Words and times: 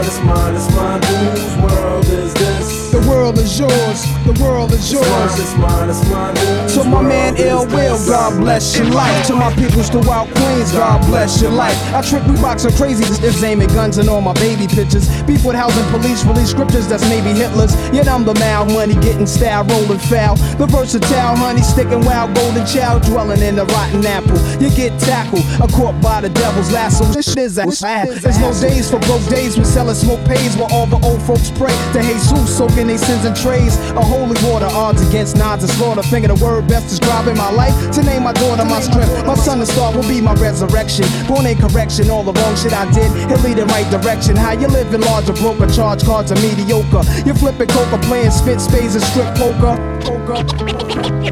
Mine, 0.00 0.54
it's 0.54 0.74
mine. 0.74 1.02
Whose 1.02 1.56
world 1.58 2.04
is 2.06 2.32
this? 2.32 2.79
The 3.10 3.16
world 3.16 3.38
is 3.38 3.58
yours. 3.58 4.06
The 4.24 4.38
world 4.40 4.70
is 4.70 4.92
It's 4.92 5.02
mine, 5.02 5.10
yours. 5.10 5.40
it's 5.40 5.56
mine, 5.56 5.88
it's 5.90 6.08
mine. 6.08 6.68
To 6.84 6.84
my 6.88 7.02
man 7.02 7.34
world 7.34 7.40
Ill 7.40 7.66
Will. 7.66 7.98
God 8.06 8.38
bless 8.38 8.76
your 8.76 8.86
life. 8.86 9.26
To 9.26 9.34
my 9.34 9.52
peoples 9.54 9.90
throughout 9.90 10.28
Queens, 10.30 10.70
God 10.70 11.04
bless 11.06 11.42
your 11.42 11.50
life. 11.50 11.74
I 11.92 12.02
trick 12.02 12.22
we 12.28 12.36
box 12.40 12.64
are 12.64 12.70
crazy, 12.70 13.02
just 13.02 13.42
aiming 13.42 13.66
guns 13.74 13.98
and 13.98 14.08
all 14.08 14.20
my 14.20 14.32
baby 14.34 14.68
pictures. 14.68 15.08
Beef 15.24 15.44
with 15.44 15.56
housing 15.56 15.84
police, 15.90 16.24
release 16.24 16.50
scriptures 16.50 16.86
that's 16.86 17.02
maybe 17.08 17.30
Hitler's. 17.30 17.74
Yet 17.90 18.06
I'm 18.06 18.24
the 18.24 18.34
mal 18.34 18.64
money, 18.64 18.94
getting 18.94 19.26
style, 19.26 19.64
rolling 19.64 19.98
foul. 19.98 20.36
The 20.62 20.66
versatile 20.66 21.34
honey, 21.34 21.62
sticking 21.62 22.04
wild, 22.04 22.32
golden 22.36 22.64
child, 22.64 23.02
dwelling 23.02 23.42
in 23.42 23.56
the 23.56 23.66
rotten 23.66 24.06
apple. 24.06 24.38
You 24.62 24.70
get 24.70 24.98
tackled, 25.00 25.42
a 25.58 25.66
caught 25.66 26.00
by 26.00 26.20
the 26.20 26.28
devil's 26.28 26.70
lasso. 26.70 27.04
This 27.06 27.26
shit 27.26 27.38
is 27.38 27.58
ass. 27.58 28.22
There's 28.22 28.38
no 28.38 28.54
days 28.60 28.88
for 28.88 29.00
broke 29.00 29.26
days 29.26 29.58
We 29.58 29.64
selling 29.64 29.96
smoke 29.96 30.24
pays 30.26 30.56
while 30.56 30.72
all 30.72 30.86
the 30.86 31.00
old 31.04 31.20
folks 31.22 31.50
pray 31.50 31.74
to 31.94 32.00
Jesus, 32.02 32.46
soaking 32.46 32.86
their 32.86 32.99
sins 33.00 33.24
and 33.24 33.36
trays. 33.36 33.76
A 33.96 34.04
holy 34.04 34.36
water, 34.46 34.68
odds 34.70 35.00
against 35.08 35.36
nods 35.36 35.64
and 35.64 35.72
slaughter. 35.72 36.02
Finger 36.02 36.28
the 36.28 36.40
word 36.44 36.68
best 36.68 36.88
describing 36.88 37.36
my 37.36 37.50
life. 37.50 37.74
To 37.94 38.02
name 38.02 38.22
my 38.22 38.32
daughter 38.32 38.64
my 38.64 38.80
strength. 38.80 39.26
My 39.26 39.34
son 39.34 39.58
the 39.58 39.66
star 39.66 39.94
will 39.94 40.06
be 40.06 40.20
my 40.20 40.34
resurrection. 40.34 41.06
Born 41.26 41.46
in 41.46 41.58
correction, 41.58 42.10
all 42.10 42.22
the 42.22 42.32
wrong 42.32 42.56
shit 42.56 42.72
I 42.72 42.90
did. 42.92 43.10
He'll 43.28 43.40
lead 43.40 43.58
in 43.58 43.66
right 43.68 43.88
direction. 43.90 44.36
How 44.36 44.52
you 44.52 44.68
living 44.68 45.00
large 45.00 45.28
or 45.28 45.34
broke 45.34 45.60
or 45.60 45.68
charge 45.68 46.04
cards 46.04 46.30
are 46.32 46.40
mediocre. 46.40 47.02
You're 47.24 47.34
flipping 47.34 47.68
coca, 47.68 47.98
playing 48.06 48.30
spit 48.30 48.60
spades 48.60 48.94
and 48.94 49.04
strip 49.04 49.34
poker. 49.34 49.74
Poker. 50.04 50.44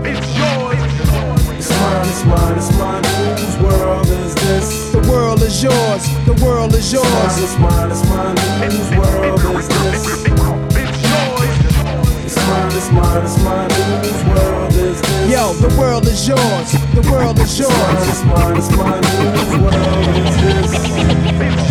It's 0.09 0.29
yours. 0.39 0.89
It's 1.59 1.71
mine, 1.71 2.09
it's 2.09 2.25
mine, 2.25 2.56
it's 2.56 2.79
mine. 2.79 3.05
Whose 3.37 3.59
world 3.59 4.06
is 4.06 4.35
this? 4.35 4.93
The 4.93 5.00
world 5.11 5.43
is 5.43 5.62
yours. 5.62 6.05
The 6.25 6.41
world 6.45 6.75
is 6.75 6.93
yours. 6.93 7.05
It's 7.06 7.59
mine, 7.59 7.89
yours. 7.89 8.00
it's 8.00 8.09
mine, 8.11 8.37
it's 8.37 8.50
mine. 8.50 8.71
Whose 8.71 8.91
world 8.97 9.59
is 9.59 9.69
this? 9.69 10.58
It's 12.91 12.97
yours. 12.97 13.34
It's 13.34 13.44
mine, 13.44 13.69
it's 13.69 13.71
mine. 13.71 13.71
Whose 14.03 14.25
world 14.25 14.72
is 14.72 15.00
this? 15.03 15.31
Yo, 15.31 15.53
the 15.54 15.78
world 15.78 16.06
is 16.06 16.26
yours. 16.26 16.72
The 16.94 17.10
world 17.10 17.38
is 17.38 17.59
yours. 17.59 17.72
it's 18.09 18.25
mine, 18.25 18.56
it's 18.56 18.71
mine. 18.76 19.03
Whose 19.04 19.59
world 19.59 20.16
is 20.16 20.72
this? 20.72 21.68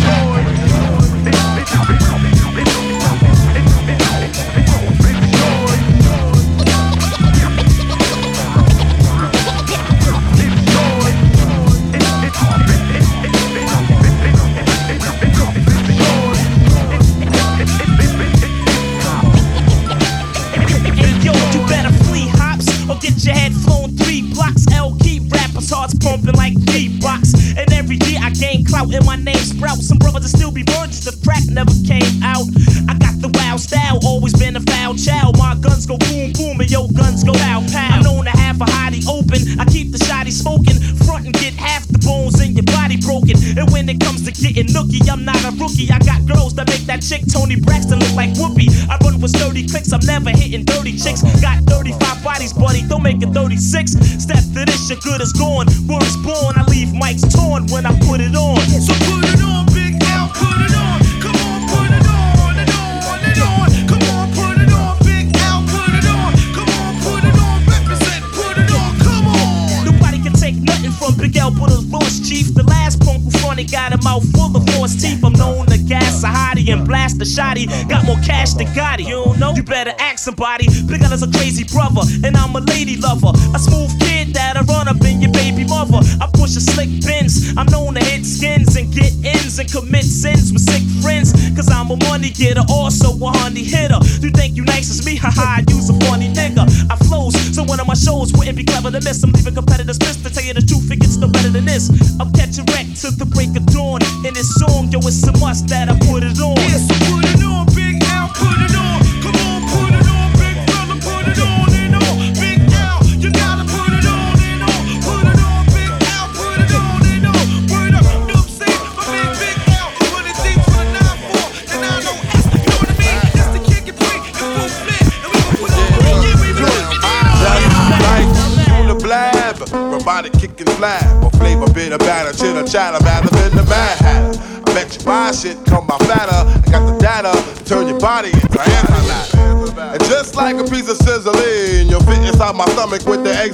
Somebody. 80.28 80.67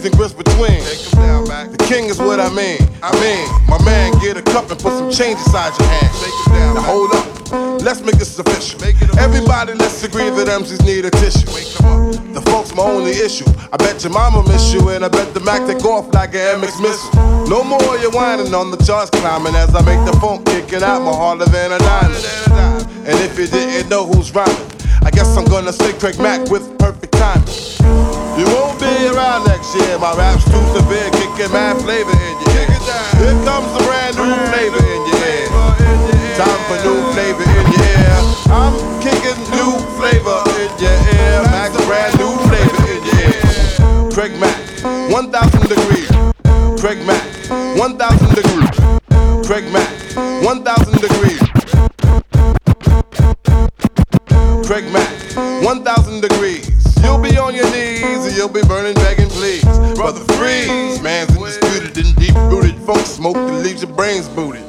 And 0.05 0.15
grits 0.17 0.35
between. 0.35 0.81
The 1.73 1.85
king 1.89 2.07
is 2.07 2.19
what 2.19 2.41
I 2.41 2.49
mean. 2.53 2.79
I 3.03 3.13
mean, 3.21 3.49
my 3.69 3.83
man, 3.85 4.13
get 4.21 4.37
a 4.37 4.43
cup 4.43 4.71
and 4.71 4.79
put 4.79 4.93
some 4.93 5.11
change 5.11 5.39
inside 5.39 5.73
your 5.79 5.89
hand. 5.89 6.75
Now 6.75 6.83
hold 6.83 7.13
up, 7.13 7.83
let's 7.83 8.01
make 8.01 8.17
this 8.17 8.39
official. 8.39 8.83
Everybody, 9.19 9.75
let's 9.75 10.03
agree 10.05 10.29
that 10.31 10.49
MCs 10.49 10.85
need 10.85 11.05
a 11.07 11.11
tissue. 11.11 11.47
The 12.35 12.43
folks 12.51 12.75
my 12.75 12.83
only 12.83 13.13
issue. 13.13 13.47
I 13.73 13.77
bet 13.77 14.03
your 14.03 14.13
mama 14.13 14.43
miss 14.49 14.73
you, 14.75 14.89
and 14.91 15.05
I 15.05 15.09
bet 15.09 15.33
the 15.33 15.41
Mac 15.41 15.67
take 15.67 15.85
off 15.85 16.13
like 16.13 16.35
an 16.35 16.61
MX 16.61 16.83
missile. 16.83 17.47
No 17.49 17.65
more 17.65 17.97
you 17.99 18.11
whining 18.11 18.53
on 18.55 18.71
the 18.71 18.79
charts 18.85 19.11
climbing 19.11 19.55
as 19.55 19.75
I 19.75 19.83
make 19.83 20.05
the 20.05 20.19
funk 20.21 20.47
kicking 20.47 20.83
out 20.83 21.03
more 21.03 21.15
harder 21.15 21.47
than 21.47 21.73
a 21.73 21.79
diamond. 21.79 22.25
And 23.07 23.19
if 23.21 23.39
you 23.39 23.47
didn't 23.47 23.89
know 23.89 24.07
who's 24.07 24.35
rhyming, 24.35 24.57
I 25.03 25.11
guess 25.11 25.37
I'm 25.37 25.45
gonna 25.45 25.73
say 25.73 25.93
Craig 25.99 26.19
Mack 26.19 26.51
with 26.51 26.79
perfect 26.79 27.13
timing. 27.13 27.74
You 28.35 28.47
won't 28.51 28.81
be 28.81 28.91
around 29.15 29.47
next 29.47 29.75
year. 29.79 29.99
My 29.99 30.11
rap's 30.19 30.43
too 30.45 30.65
severe, 30.75 31.07
kicking 31.15 31.53
mad 31.55 31.79
flavor 31.79 32.11
in 32.11 32.35
your 32.43 32.51
ear. 32.59 32.67
Here 33.23 33.39
comes 33.47 33.71
a 33.79 33.81
brand 33.87 34.17
new 34.19 34.35
flavor 34.51 34.83
in 34.83 35.01
your 35.07 35.23
ear. 35.23 35.47
Time 36.35 36.61
for 36.67 36.79
new 36.83 36.99
flavor 37.15 37.47
in 37.47 37.67
your 37.71 37.87
ear. 37.95 38.19
I'm 38.51 38.75
kicking 38.99 39.39
new 39.55 39.79
flavor 39.95 40.43
in 40.59 40.71
your 40.83 40.99
ear. 41.15 41.47
Max, 41.47 41.79
brand 41.87 42.19
new 42.19 42.35
flavor 42.51 42.83
in 42.91 43.07
your 43.07 43.23
ear. 43.23 44.11
Craig 44.11 44.35
Mack, 44.43 44.59
1,000 45.13 45.69
degrees. 45.71 46.11
Craig 46.83 46.99
Mack, 47.07 47.23
1,000 47.79 48.35
degrees. 48.35 48.75
Craig 49.47 49.71
Mack, 49.71 49.91
1,000 50.43 51.01
degrees. 51.01 51.43
Craig 54.67 54.87
Mack, 54.91 55.11
1,000 55.63 56.21
degrees. 56.21 56.74
You'll 57.05 57.21
be 57.23 57.37
on 57.39 57.55
your 57.55 57.71
knees 57.71 58.27
and 58.27 58.37
you'll 58.37 58.49
be 58.49 58.63
burning, 58.63 58.95
begging, 58.95 59.29
please. 59.29 59.65
Brother, 59.95 60.21
freeze. 60.35 61.01
Man's 61.03 61.37
undisputed 61.37 61.97
and 61.97 62.17
deep 62.17 62.35
rooted 62.51 62.77
funk 62.83 63.07
smoke 63.07 63.35
that 63.37 63.63
leaves 63.63 63.83
your 63.83 63.93
brains 63.93 64.29
booted. 64.29 64.65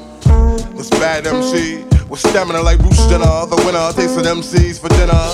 This 0.78 0.90
bad 0.92 1.26
MC 1.26 1.84
with 2.10 2.20
stamina 2.20 2.62
like 2.62 2.78
Bruce 2.80 3.08
Jenner, 3.08 3.46
the 3.48 3.58
winner 3.66 3.92
tasting 3.94 4.26
MCs 4.26 4.80
for 4.80 4.90
dinner. 5.00 5.26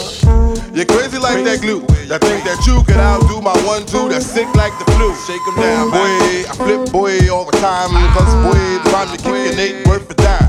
You're 0.73 0.85
crazy 0.85 1.17
like 1.17 1.43
that 1.43 1.59
glue. 1.61 1.83
I 2.11 2.17
think 2.17 2.43
that 2.43 2.63
you 2.67 2.83
can 2.83 2.99
outdo 2.99 3.41
my 3.41 3.55
one 3.65 3.85
two 3.85 4.07
that's 4.09 4.25
sick 4.25 4.47
like 4.55 4.71
the 4.79 4.85
flu. 4.95 5.13
Shake 5.27 5.41
'em 5.47 5.55
down, 5.59 5.91
boy. 5.91 6.47
I 6.49 6.53
flip 6.55 6.91
boy 6.91 7.29
all 7.33 7.45
the 7.45 7.57
time. 7.59 7.91
Cause 8.15 8.33
boy, 8.45 8.59
the 8.83 8.89
rhyme 8.91 9.09
you 9.11 9.17
kicking 9.17 9.59
ain't 9.59 9.87
worth 9.87 10.09
a 10.11 10.15
dime. 10.15 10.40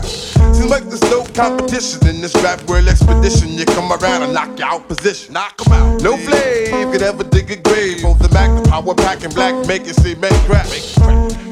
Like 0.69 0.85
there's 0.85 1.03
no 1.11 1.25
competition 1.35 2.07
in 2.07 2.23
this 2.23 2.35
rap 2.37 2.63
world 2.65 2.89
expedition. 2.89 3.51
You 3.51 3.67
come 3.67 3.93
around 3.93 4.23
and 4.23 4.33
knock 4.33 4.59
you 4.59 4.65
out 4.65 4.89
position. 4.89 5.35
Knock 5.35 5.61
'em 5.67 5.73
out. 5.73 6.01
No 6.01 6.17
flame 6.17 6.91
could 6.91 7.03
ever 7.03 7.25
dig 7.25 7.51
a 7.51 7.57
grave. 7.57 8.03
Both 8.03 8.21
the 8.21 8.31
Mac, 8.31 8.49
the 8.57 8.69
power 8.71 8.95
pack, 8.95 9.23
and 9.25 9.35
black 9.35 9.55
make 9.67 9.87
it 9.87 9.97
cement 9.97 10.35
crack. 10.49 10.67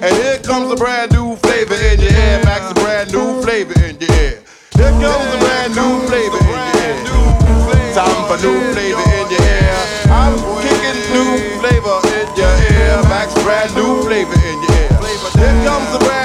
And 0.00 0.12
here 0.22 0.38
comes 0.38 0.72
a 0.72 0.76
brand 0.76 1.12
new 1.12 1.36
flavor 1.36 1.74
in 1.74 2.00
your 2.00 2.12
ear. 2.12 2.40
Max, 2.44 2.70
a 2.70 2.74
brand 2.74 3.12
new 3.12 3.42
flavor 3.42 3.76
in 3.84 3.98
your 4.00 4.10
ear. 4.24 4.38
Here 4.78 4.94
comes 5.04 5.28
a 5.34 5.38
brand 5.44 5.74
new 5.76 5.92
flavor 6.08 6.40
in 6.40 6.96
your 7.04 7.20
ear. 7.28 7.92
Time 7.92 8.22
for 8.28 8.38
new 8.40 8.58
flavor 8.72 9.04
in 9.18 9.26
your 9.34 9.42
ear. 9.42 9.76
I'm 10.08 10.34
kicking 10.64 11.00
new 11.12 11.30
flavor 11.60 11.96
in 12.16 12.28
your 12.40 12.54
ear. 12.72 13.02
Max, 13.12 13.34
brand 13.44 13.74
new 13.76 14.02
flavor 14.06 14.38
in 14.48 14.56
your 14.64 14.72
ear. 14.80 14.88
Here 15.36 15.56
comes 15.68 15.90
a 15.94 15.98
brand 15.98 16.19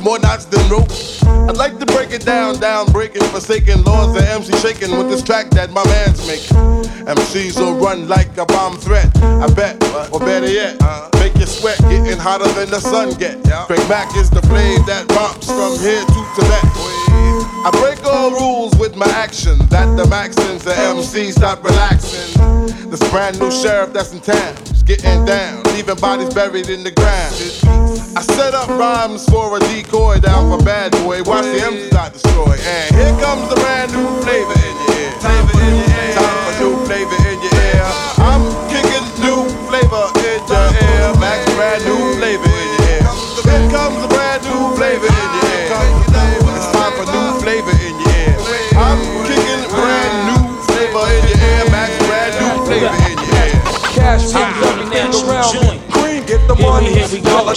more 0.00 0.18
knots 0.18 0.44
than 0.46 0.60
rope. 0.70 0.90
I'd 1.48 1.56
like 1.56 1.78
to 1.78 1.86
break 1.86 2.10
it 2.10 2.24
down, 2.24 2.58
down, 2.60 2.90
breaking, 2.92 3.22
forsaken 3.24 3.82
laws 3.84 4.14
the 4.14 4.26
MC 4.28 4.52
shaking 4.58 4.96
with 4.96 5.08
this 5.08 5.22
track 5.22 5.50
that 5.50 5.70
my 5.70 5.84
man's 5.84 6.26
making. 6.26 6.56
MCs 7.06 7.58
will 7.58 7.76
run 7.76 8.08
like 8.08 8.36
a 8.36 8.46
bomb 8.46 8.76
threat. 8.76 9.10
I 9.18 9.52
bet, 9.52 9.82
or 10.12 10.20
better 10.20 10.50
yet, 10.50 10.80
make 11.14 11.34
you 11.36 11.46
sweat, 11.46 11.78
getting 11.88 12.18
hotter 12.18 12.48
than 12.52 12.70
the 12.70 12.80
sun 12.80 13.14
get. 13.18 13.42
Craig 13.66 13.86
Mack 13.88 14.14
is 14.16 14.30
the 14.30 14.42
flame 14.42 14.82
that 14.86 15.10
romps 15.12 15.46
from 15.46 15.78
here 15.78 16.04
to 16.04 16.20
Tibet. 16.36 16.64
I 17.62 17.70
break 17.80 18.04
all 18.06 18.30
rules 18.30 18.74
with 18.78 18.96
my 18.96 19.08
action. 19.08 19.58
That 19.68 19.96
the 19.96 20.04
Maxins, 20.04 20.62
the 20.62 20.76
MC 20.76 21.30
stop 21.32 21.62
relaxing. 21.62 22.90
This 22.90 23.00
brand 23.10 23.38
new 23.38 23.50
sheriff 23.50 23.92
that's 23.92 24.12
in 24.12 24.20
town 24.20 24.56
getting 24.96 25.24
down, 25.24 25.62
leaving 25.74 25.94
bodies 25.96 26.34
buried 26.34 26.68
in 26.68 26.82
the 26.82 26.90
ground. 26.90 27.89
I 28.16 28.22
set 28.22 28.54
up 28.54 28.68
rhymes 28.68 29.24
for 29.26 29.56
a 29.56 29.60
decoy 29.60 30.18
down 30.18 30.50
for 30.50 30.64
bad 30.64 30.92
boy. 30.92 31.22
Watch 31.22 31.44
the 31.44 31.62
MC 31.62 31.90
not 31.92 32.12
destroy. 32.12 32.56
And 32.58 32.94
here 32.94 33.20
comes 33.20 33.48
the 33.48 33.56
brand 33.56 33.92
new 33.92 34.20
flavor 34.22 34.52
in 34.52 34.76
your 34.76 34.98
ear. 34.98 35.12
Flavor 35.20 35.60
in 35.60 35.76
your 35.76 35.84
ear. 35.84 35.89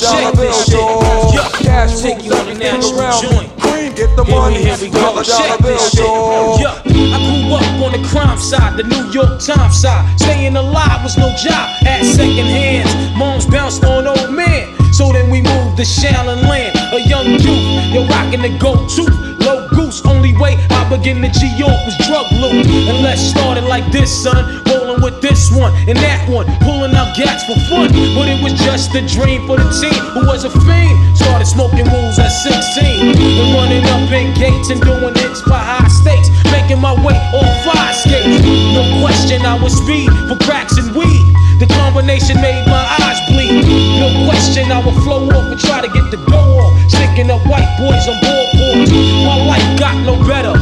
Shake 0.04 0.36
this 0.36 0.66
shit. 0.66 1.64
Cash 1.64 2.02
Take 2.02 2.24
you 2.26 2.34
on 2.34 2.46
the 2.48 3.00
around 3.00 3.22
joint. 3.22 3.64
Get 3.96 4.16
the 4.18 4.26
Here 4.26 4.36
money. 4.36 4.58
here 4.58 4.78
we 4.82 4.90
go. 4.90 5.14
Bill, 5.14 5.22
this 5.22 5.92
shit. 5.94 6.02
Yeah, 6.02 6.82
I 6.82 7.18
grew 7.22 7.54
up 7.54 7.86
on 7.86 7.92
the 7.94 8.02
crime 8.10 8.40
side, 8.40 8.76
the 8.76 8.84
New 8.84 9.06
York 9.12 9.40
Times 9.40 9.80
side. 9.80 10.02
Staying 10.20 10.56
alive 10.56 11.04
was 11.04 11.16
no 11.16 11.30
job. 11.38 11.70
At 11.86 12.04
second 12.04 12.50
hands, 12.50 12.90
moms 13.16 13.46
bounced 13.46 13.86
on 13.86 14.08
old 14.08 14.34
men. 14.34 14.74
So 14.92 15.14
then 15.14 15.30
we 15.30 15.42
moved 15.42 15.78
to 15.78 15.84
Shaolin 15.84 16.42
Land, 16.50 16.74
a 16.92 17.02
young 17.08 17.38
youth. 17.38 17.94
You're 17.94 18.08
rocking 18.08 18.42
the 18.42 18.58
tooth, 18.90 19.14
low 19.46 19.70
goose. 19.70 20.04
Only 20.06 20.36
way 20.38 20.58
I 20.72 20.90
begin 20.90 21.22
to 21.22 21.30
G 21.30 21.54
York 21.56 21.78
was 21.86 21.96
drug 22.10 22.26
loot. 22.34 22.66
And 22.66 23.04
let's 23.04 23.22
start 23.22 23.60
it 23.60 23.66
like 23.66 23.86
this, 23.92 24.10
son. 24.10 24.63
With 25.04 25.20
this 25.20 25.52
one 25.52 25.76
and 25.84 26.00
that 26.00 26.24
one, 26.32 26.48
pulling 26.64 26.96
out 26.96 27.12
gats 27.12 27.44
for 27.44 27.60
fun. 27.68 27.92
But 28.16 28.32
it 28.32 28.40
was 28.40 28.56
just 28.64 28.96
a 28.96 29.04
dream 29.04 29.44
for 29.44 29.60
the 29.60 29.68
team 29.76 30.00
who 30.16 30.24
was 30.24 30.48
a 30.48 30.52
fiend. 30.64 30.96
Started 31.12 31.44
smoking 31.44 31.84
rules 31.92 32.16
at 32.24 32.32
16 32.32 33.12
and 33.12 33.48
running 33.52 33.84
up 33.92 34.08
in 34.16 34.32
gates 34.32 34.72
and 34.72 34.80
doing 34.80 35.12
hits 35.20 35.44
by 35.44 35.60
high 35.60 35.92
stakes. 35.92 36.32
Making 36.56 36.80
my 36.80 36.96
way 37.04 37.20
on 37.36 37.44
fire 37.68 37.92
skates. 37.92 38.48
No 38.72 38.88
question, 39.04 39.44
I 39.44 39.60
was 39.60 39.76
speed 39.76 40.08
for 40.32 40.40
cracks 40.48 40.80
and 40.80 40.96
weed. 40.96 41.20
The 41.60 41.68
combination 41.84 42.40
made 42.40 42.64
my 42.72 42.84
eyes 43.04 43.20
bleed. 43.28 43.60
No 44.00 44.08
question, 44.24 44.72
I 44.72 44.80
would 44.80 44.96
flow 45.04 45.28
off 45.36 45.52
and 45.52 45.60
try 45.60 45.84
to 45.84 45.92
get 45.92 46.16
the 46.16 46.20
dough 46.32 46.64
off. 46.64 46.72
Sticking 46.88 47.28
up 47.28 47.44
white 47.44 47.68
boys 47.76 48.08
on 48.08 48.16
boardboards. 48.24 48.88
My 49.28 49.36
life 49.52 49.68
got 49.76 50.00
no 50.08 50.16
better 50.24 50.56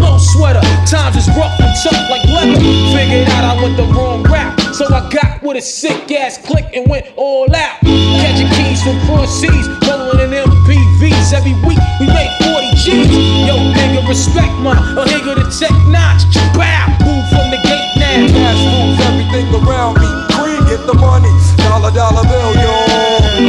low 0.00 0.18
sweater. 0.18 0.62
Times 0.86 1.16
is 1.16 1.28
rough 1.36 1.58
and 1.60 1.72
tough 1.82 2.10
like 2.10 2.24
leather. 2.30 2.60
Figured 2.94 3.28
out 3.28 3.44
I 3.44 3.62
went 3.62 3.76
the 3.76 3.86
wrong 3.94 4.22
route. 4.24 4.58
So 4.74 4.86
I 4.86 5.08
got 5.10 5.42
with 5.42 5.56
a 5.56 5.62
sick 5.62 6.10
ass 6.12 6.38
click 6.38 6.66
and 6.74 6.88
went 6.88 7.06
all 7.16 7.48
out. 7.54 7.80
Catching 7.82 8.48
keys 8.54 8.82
from 8.82 8.98
cross 9.06 9.32
seas, 9.40 9.66
rolling 9.88 10.20
in 10.20 10.30
MPVs. 10.30 11.32
Every 11.32 11.54
week 11.66 11.80
we 12.00 12.06
make 12.06 12.30
40 12.46 12.78
G's. 12.78 13.10
Yo, 13.48 13.56
nigga, 13.74 14.06
respect 14.06 14.52
my, 14.62 14.76
a 14.76 15.02
nigga 15.08 15.34
to 15.40 15.44
check 15.50 15.74
notch. 15.90 16.24
Bow, 16.54 16.86
move 17.02 17.24
from 17.32 17.50
the 17.50 17.58
gate 17.64 17.90
now. 17.98 18.28
Cash 18.28 18.62
moves 18.70 19.00
everything 19.08 19.48
around 19.50 19.98
me. 19.98 20.08
Green, 20.38 20.62
get 20.70 20.86
the 20.86 20.94
money. 20.94 21.32
Dollar, 21.58 21.90
dollar 21.90 22.22
bill, 22.28 22.54
yo. 22.54 22.72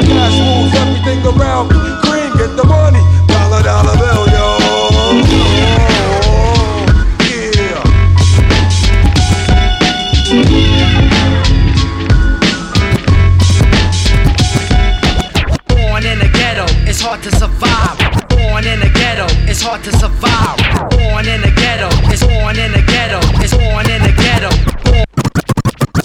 Cash 0.10 0.38
moves 0.42 0.74
everything 0.82 1.22
around 1.30 1.70
me. 1.70 1.78
Green, 2.02 2.32
get 2.42 2.56
the 2.58 2.66
money. 2.66 3.04
Dollar, 3.28 3.62
dollar 3.62 3.96
bill, 3.98 4.26
yo. 4.34 4.49
to 17.30 17.38
survive. 17.38 17.98
Born 18.30 18.66
in 18.66 18.80
the 18.80 18.90
ghetto, 18.94 19.28
it's 19.50 19.62
hard 19.62 19.84
to 19.84 19.92
survive. 19.98 20.58
Born 20.90 21.28
in 21.28 21.42
the 21.42 21.52
ghetto, 21.56 21.90
it's 22.12 22.26
born 22.26 22.58
in 22.58 22.72
the 22.72 22.82
ghetto, 22.82 23.20
it's 23.44 23.54
born 23.54 23.90
in 23.90 24.02
the 24.02 24.14
ghetto. 24.16 24.50
Born, 24.86 25.06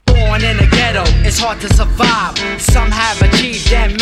born 0.07 0.43
in 0.45 0.57
the 0.57 0.69
ghetto, 0.71 1.05
it's 1.25 1.39
hard 1.39 1.61
to 1.61 1.73
survive. 1.73 2.37
Some 2.61 2.91
have 2.91 3.21
achieved 3.23 3.73
and 3.73 3.97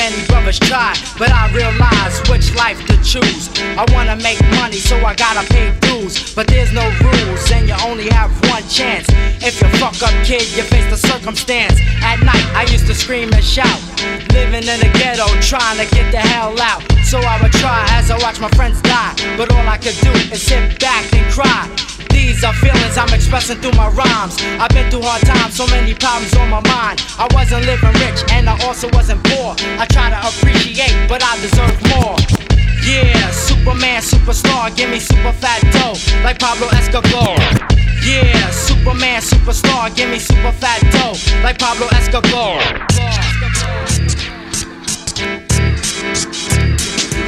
much 0.53 0.69
try, 0.69 0.93
but 1.19 1.31
I 1.33 1.51
realize 1.55 2.21
which 2.29 2.55
life 2.55 2.79
to 2.87 2.97
choose. 3.03 3.49
I 3.79 3.85
wanna 3.93 4.17
make 4.17 4.41
money, 4.61 4.77
so 4.77 4.97
I 5.05 5.15
gotta 5.15 5.47
pay 5.49 5.73
dues. 5.81 6.35
But 6.35 6.47
there's 6.47 6.73
no 6.73 6.85
rules, 7.01 7.51
and 7.51 7.69
you 7.69 7.75
only 7.85 8.09
have 8.11 8.31
one 8.51 8.67
chance. 8.69 9.07
If 9.41 9.61
you 9.63 9.69
fuck 9.81 9.97
up, 10.03 10.13
kid, 10.25 10.45
you 10.57 10.63
face 10.65 10.89
the 10.91 10.97
circumstance. 10.97 11.81
At 12.03 12.21
night, 12.21 12.47
I 12.55 12.65
used 12.71 12.87
to 12.87 12.95
scream 12.95 13.33
and 13.33 13.45
shout. 13.45 13.81
Living 14.33 14.67
in 14.69 14.79
the 14.81 14.91
ghetto, 14.99 15.27
trying 15.41 15.79
to 15.79 15.87
get 15.95 16.11
the 16.13 16.19
hell 16.21 16.61
out. 16.61 16.83
So 17.05 17.19
I 17.19 17.41
would 17.41 17.53
try 17.53 17.87
as 17.91 18.11
I 18.11 18.19
watched 18.19 18.41
my 18.41 18.51
friends 18.51 18.81
die. 18.83 19.15
But 19.37 19.53
all 19.53 19.67
I 19.67 19.79
could 19.79 19.97
do 20.03 20.13
is 20.33 20.43
sit 20.43 20.79
back 20.81 21.05
and 21.15 21.33
cry. 21.33 21.92
These 22.13 22.45
are 22.45 22.53
feelings 22.55 22.97
I'm 22.99 23.13
expressing 23.15 23.59
through 23.59 23.73
my 23.73 23.89
rhymes. 23.89 24.37
I've 24.61 24.71
been 24.71 24.91
through 24.91 25.03
hard 25.03 25.23
times, 25.23 25.57
so 25.57 25.67
many 25.67 25.95
problems 25.95 26.37
on 26.37 26.51
my 26.51 26.61
mind. 26.69 27.01
I 27.19 27.27
wasn't 27.33 27.65
living 27.65 27.97
rich, 28.05 28.21
and 28.31 28.49
I 28.49 28.55
also 28.67 28.89
wasn't 28.93 29.25
poor. 29.25 29.57
I 29.81 29.87
try 29.89 30.11
to 30.11 30.21
appreciate, 30.21 30.95
but 31.09 31.23
I 31.25 31.41
deserve 31.41 31.81
more. 31.97 32.17
Yeah, 32.85 33.31
Superman, 33.31 34.03
superstar, 34.03 34.75
give 34.77 34.91
me 34.91 34.99
super 34.99 35.33
fat 35.33 35.63
dough, 35.73 35.97
like 36.25 36.39
Pablo 36.39 36.69
Escobar. 36.77 37.39
Yeah, 38.05 38.51
Superman, 38.51 39.23
superstar, 39.23 39.95
give 39.95 40.11
me 40.11 40.19
super 40.19 40.53
fat 40.53 40.83
dough, 40.91 41.17
like 41.43 41.59
Pablo 41.59 41.87
Escobar. 41.93 42.61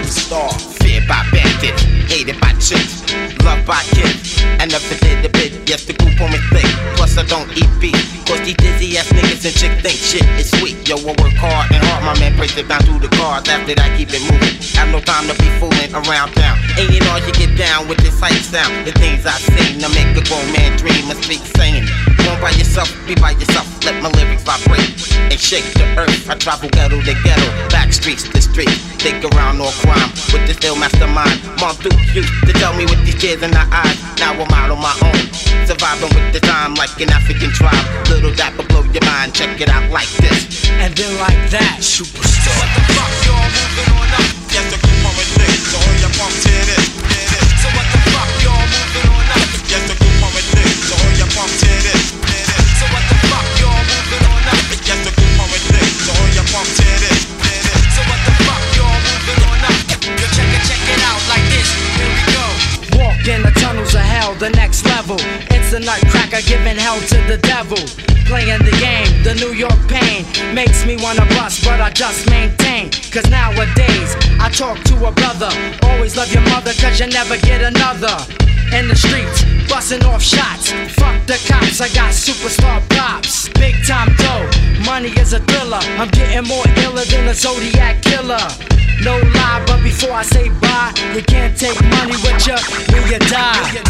Star, 0.04 0.50
by 1.08 1.93
hated 2.14 2.38
by 2.40 2.54
chicks, 2.62 3.02
loved 3.42 3.66
by 3.66 3.82
kids. 3.90 4.38
I 4.62 4.70
never 4.70 4.94
did 5.02 5.26
a 5.26 5.30
bit, 5.34 5.50
yes, 5.66 5.82
the 5.84 5.94
group 5.98 6.14
on 6.22 6.30
me 6.30 6.38
thick. 6.54 6.70
Plus, 6.94 7.18
I 7.18 7.26
don't 7.26 7.50
eat 7.58 7.66
beef. 7.82 7.98
Cause 8.24 8.38
these 8.46 8.54
dizzy 8.54 8.96
ass 8.96 9.10
niggas 9.10 9.42
and 9.42 9.54
chicks 9.58 9.78
think 9.82 9.98
shit 9.98 10.26
is 10.38 10.48
sweet. 10.54 10.78
Yo, 10.86 10.94
I 10.94 11.10
work 11.18 11.34
hard 11.34 11.74
and 11.74 11.82
hard, 11.82 12.06
my 12.06 12.14
man 12.22 12.36
breaks 12.38 12.56
it 12.56 12.68
down 12.70 12.86
through 12.86 13.02
the 13.02 13.10
cards. 13.18 13.48
After 13.50 13.74
that, 13.74 13.90
I 13.90 13.90
keep 13.98 14.14
it 14.14 14.22
moving. 14.30 14.54
Have 14.78 14.94
no 14.94 15.00
time 15.02 15.26
to 15.26 15.34
be 15.34 15.50
fooling 15.58 15.90
around 15.90 16.38
town. 16.38 16.56
Ain't 16.78 16.94
it 16.94 17.02
all 17.10 17.18
you 17.18 17.34
get 17.34 17.50
down 17.58 17.90
with 17.90 17.98
this 17.98 18.14
hype 18.22 18.38
sound? 18.46 18.86
The 18.86 18.94
things 18.94 19.26
I've 19.26 19.42
seen 19.42 19.82
to 19.82 19.90
make 19.90 20.14
a 20.14 20.22
grown 20.22 20.46
man 20.54 20.78
dream 20.78 21.10
and 21.10 21.18
speak 21.18 21.42
saying. 21.58 21.82
Don't 22.24 22.40
by 22.40 22.50
yourself, 22.50 22.88
be 23.06 23.14
by 23.14 23.32
yourself. 23.32 23.68
Let 23.84 24.02
my 24.02 24.08
lyrics 24.16 24.42
vibrate 24.42 24.96
and 25.30 25.38
shake 25.38 25.64
the 25.74 25.84
earth. 26.00 26.28
I 26.28 26.34
travel 26.34 26.68
ghetto 26.70 27.00
to 27.00 27.14
ghetto, 27.22 27.48
back 27.68 27.92
streets 27.92 28.24
to 28.28 28.40
street. 28.40 28.72
Think 29.04 29.24
around 29.24 29.60
all 29.60 29.72
crime 29.84 30.10
with 30.32 30.46
this 30.48 30.58
ill 30.64 30.76
mastermind. 30.76 31.36
Mom 31.60 31.76
Duke 31.76 31.92
used 32.14 32.32
to 32.46 32.52
tell 32.54 32.72
me 32.74 32.84
with 32.84 33.04
these 33.04 33.20
tears 33.20 33.42
in 33.42 33.52
her 33.52 33.68
eyes. 33.70 33.98
Now 34.18 34.32
I'm 34.32 34.50
out 34.56 34.70
on 34.72 34.80
my 34.80 34.96
own, 35.04 35.20
surviving 35.68 36.08
with 36.16 36.32
the 36.32 36.40
time 36.40 36.74
like 36.74 36.96
an 37.00 37.10
African 37.10 37.50
tribe. 37.50 37.84
Little 38.08 38.34
dapper 38.34 38.64
blow 38.68 38.82
your 38.84 39.04
mind. 39.04 39.34
Check 39.34 39.60
it 39.60 39.68
out 39.68 39.90
like 39.90 40.08
this, 40.24 40.68
and 40.80 40.94
then 40.96 41.12
like 41.20 41.50
that. 41.50 41.78
Superstar. 41.80 42.56
What 42.56 42.70
the 42.72 42.82
fuck, 42.94 43.12
y'all 43.26 43.48
moving 43.52 43.92
on 44.00 44.08
up? 44.20 44.33
Nutcracker 65.84 66.40
giving 66.48 66.76
hell 66.76 66.98
to 66.98 67.18
the 67.28 67.38
devil. 67.38 67.78
Playing 68.24 68.64
the 68.64 68.74
game, 68.80 69.22
the 69.22 69.34
New 69.36 69.52
York 69.52 69.78
pain 69.86 70.24
makes 70.54 70.84
me 70.86 70.96
wanna 70.96 71.26
bust, 71.36 71.62
but 71.64 71.80
I 71.80 71.90
just 71.90 72.28
maintain. 72.30 72.90
Cause 73.12 73.28
nowadays, 73.28 74.16
I 74.40 74.48
talk 74.50 74.82
to 74.84 74.94
a 75.06 75.12
brother. 75.12 75.50
Always 75.82 76.16
love 76.16 76.32
your 76.32 76.42
mother, 76.48 76.72
cause 76.80 76.98
you 76.98 77.06
never 77.06 77.36
get 77.36 77.60
another. 77.62 78.16
In 78.72 78.88
the 78.88 78.96
streets, 78.96 79.44
busting 79.68 80.04
off 80.04 80.22
shots. 80.22 80.72
Fuck 80.94 81.26
the 81.26 81.38
cops, 81.46 81.80
I 81.80 81.88
got 81.94 82.12
superstar 82.12 82.80
props. 82.90 83.48
Big 83.60 83.74
time 83.86 84.14
dough, 84.16 84.48
money 84.84 85.10
is 85.20 85.32
a 85.32 85.40
thriller. 85.40 85.80
I'm 85.98 86.08
getting 86.08 86.48
more 86.48 86.64
iller 86.78 87.04
than 87.04 87.28
a 87.28 87.34
Zodiac 87.34 88.02
killer. 88.02 88.40
No 89.02 89.18
lie, 89.18 89.62
but 89.66 89.82
before 89.82 90.12
I 90.12 90.22
say 90.22 90.48
bye, 90.60 90.92
you 91.14 91.22
can't 91.22 91.56
take 91.58 91.80
money 91.82 92.16
with 92.24 92.46
you 92.46 92.56
when 92.92 93.06
you 93.10 93.18
die. 93.28 93.62
Shit. 93.70 93.84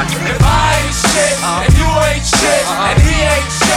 If 0.00 0.42
I 0.42 0.80
ain't 0.80 0.94
shit, 0.94 1.34
and 1.44 1.72
you 1.76 1.88
ain't 2.08 2.24
shit, 2.24 2.64
and 2.68 2.98
he 3.02 3.16
ain't 3.20 3.52
shit, 3.52 3.69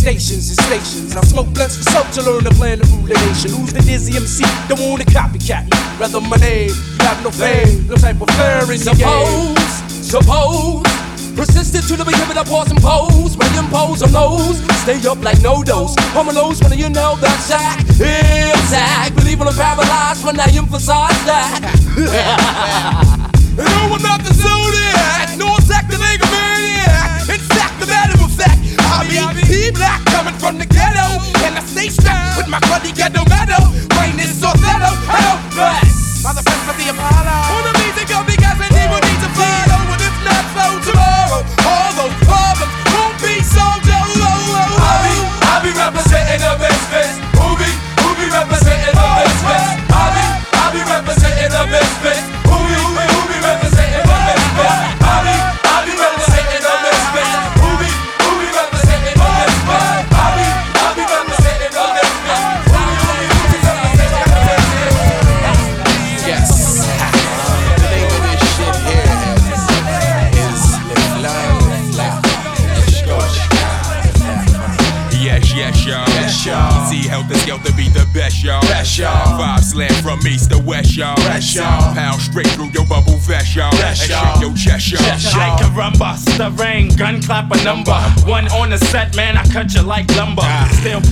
stations 0.00 0.48
and 0.48 0.58
stations. 0.66 1.16
I 1.16 1.20
smoke 1.22 1.52
blunts 1.52 1.76
for 1.76 1.84
soap 1.90 2.08
to 2.12 2.22
learn 2.22 2.44
to 2.44 2.50
plan 2.50 2.78
to 2.78 2.86
rule 2.88 3.06
the 3.06 3.14
nation. 3.14 3.50
Who's 3.50 3.72
the 3.72 3.80
dizzy 3.80 4.16
MC? 4.16 4.44
Don't 4.68 4.80
want 4.80 5.02
to 5.02 5.06
copycat. 5.06 5.68
Rather 6.00 6.20
my 6.20 6.36
name, 6.36 6.70
you 6.70 7.04
have 7.04 7.22
no 7.22 7.30
fame, 7.30 7.86
no 7.86 7.96
type 7.96 8.20
of 8.20 8.30
flair 8.30 8.62
in 8.72 8.80
the 8.80 8.94
game. 8.96 9.56
Suppose, 10.06 10.86
suppose. 10.86 10.99
Persistent 11.40 11.88
to 11.88 11.96
the 11.96 12.04
beginning 12.04 12.36
of 12.36 12.44
pause 12.52 12.68
and 12.70 12.76
pose. 12.84 13.32
You 13.32 13.64
impose 13.64 14.04
on 14.04 14.12
those, 14.12 14.60
stay 14.84 15.00
up 15.08 15.24
like 15.24 15.40
no 15.40 15.64
dose. 15.64 15.96
Homologues 16.12 16.60
when 16.60 16.78
you 16.78 16.90
know 16.92 17.16
that 17.16 17.40
sack. 17.40 17.80
Exact. 17.96 19.16
Believe 19.16 19.40
in 19.40 19.48
the 19.48 19.56
paralyzed 19.56 20.20
when 20.20 20.36
I 20.36 20.52
emphasize 20.52 21.16
that. 21.24 21.64
no, 23.56 23.72
I'm 23.88 24.02
not 24.04 24.20
the 24.20 24.36
zodiac, 24.36 25.40
nor 25.40 25.56
Zack 25.64 25.88
the 25.88 25.96
Maniac. 25.96 27.24
In 27.32 27.40
fact, 27.56 27.80
the 27.80 27.88
matter 27.88 28.20
of 28.20 28.28
fact, 28.36 28.60
I 28.76 29.08
be 29.08 29.40
P 29.48 29.72
black 29.72 30.04
coming 30.12 30.36
from 30.36 30.60
the 30.60 30.68
ghetto. 30.68 31.24
And 31.40 31.56
I 31.56 31.64
stay 31.64 31.88
strapped 31.88 32.36
with 32.36 32.52
my 32.52 32.60
bloody 32.68 32.92
ghetto 32.92 33.24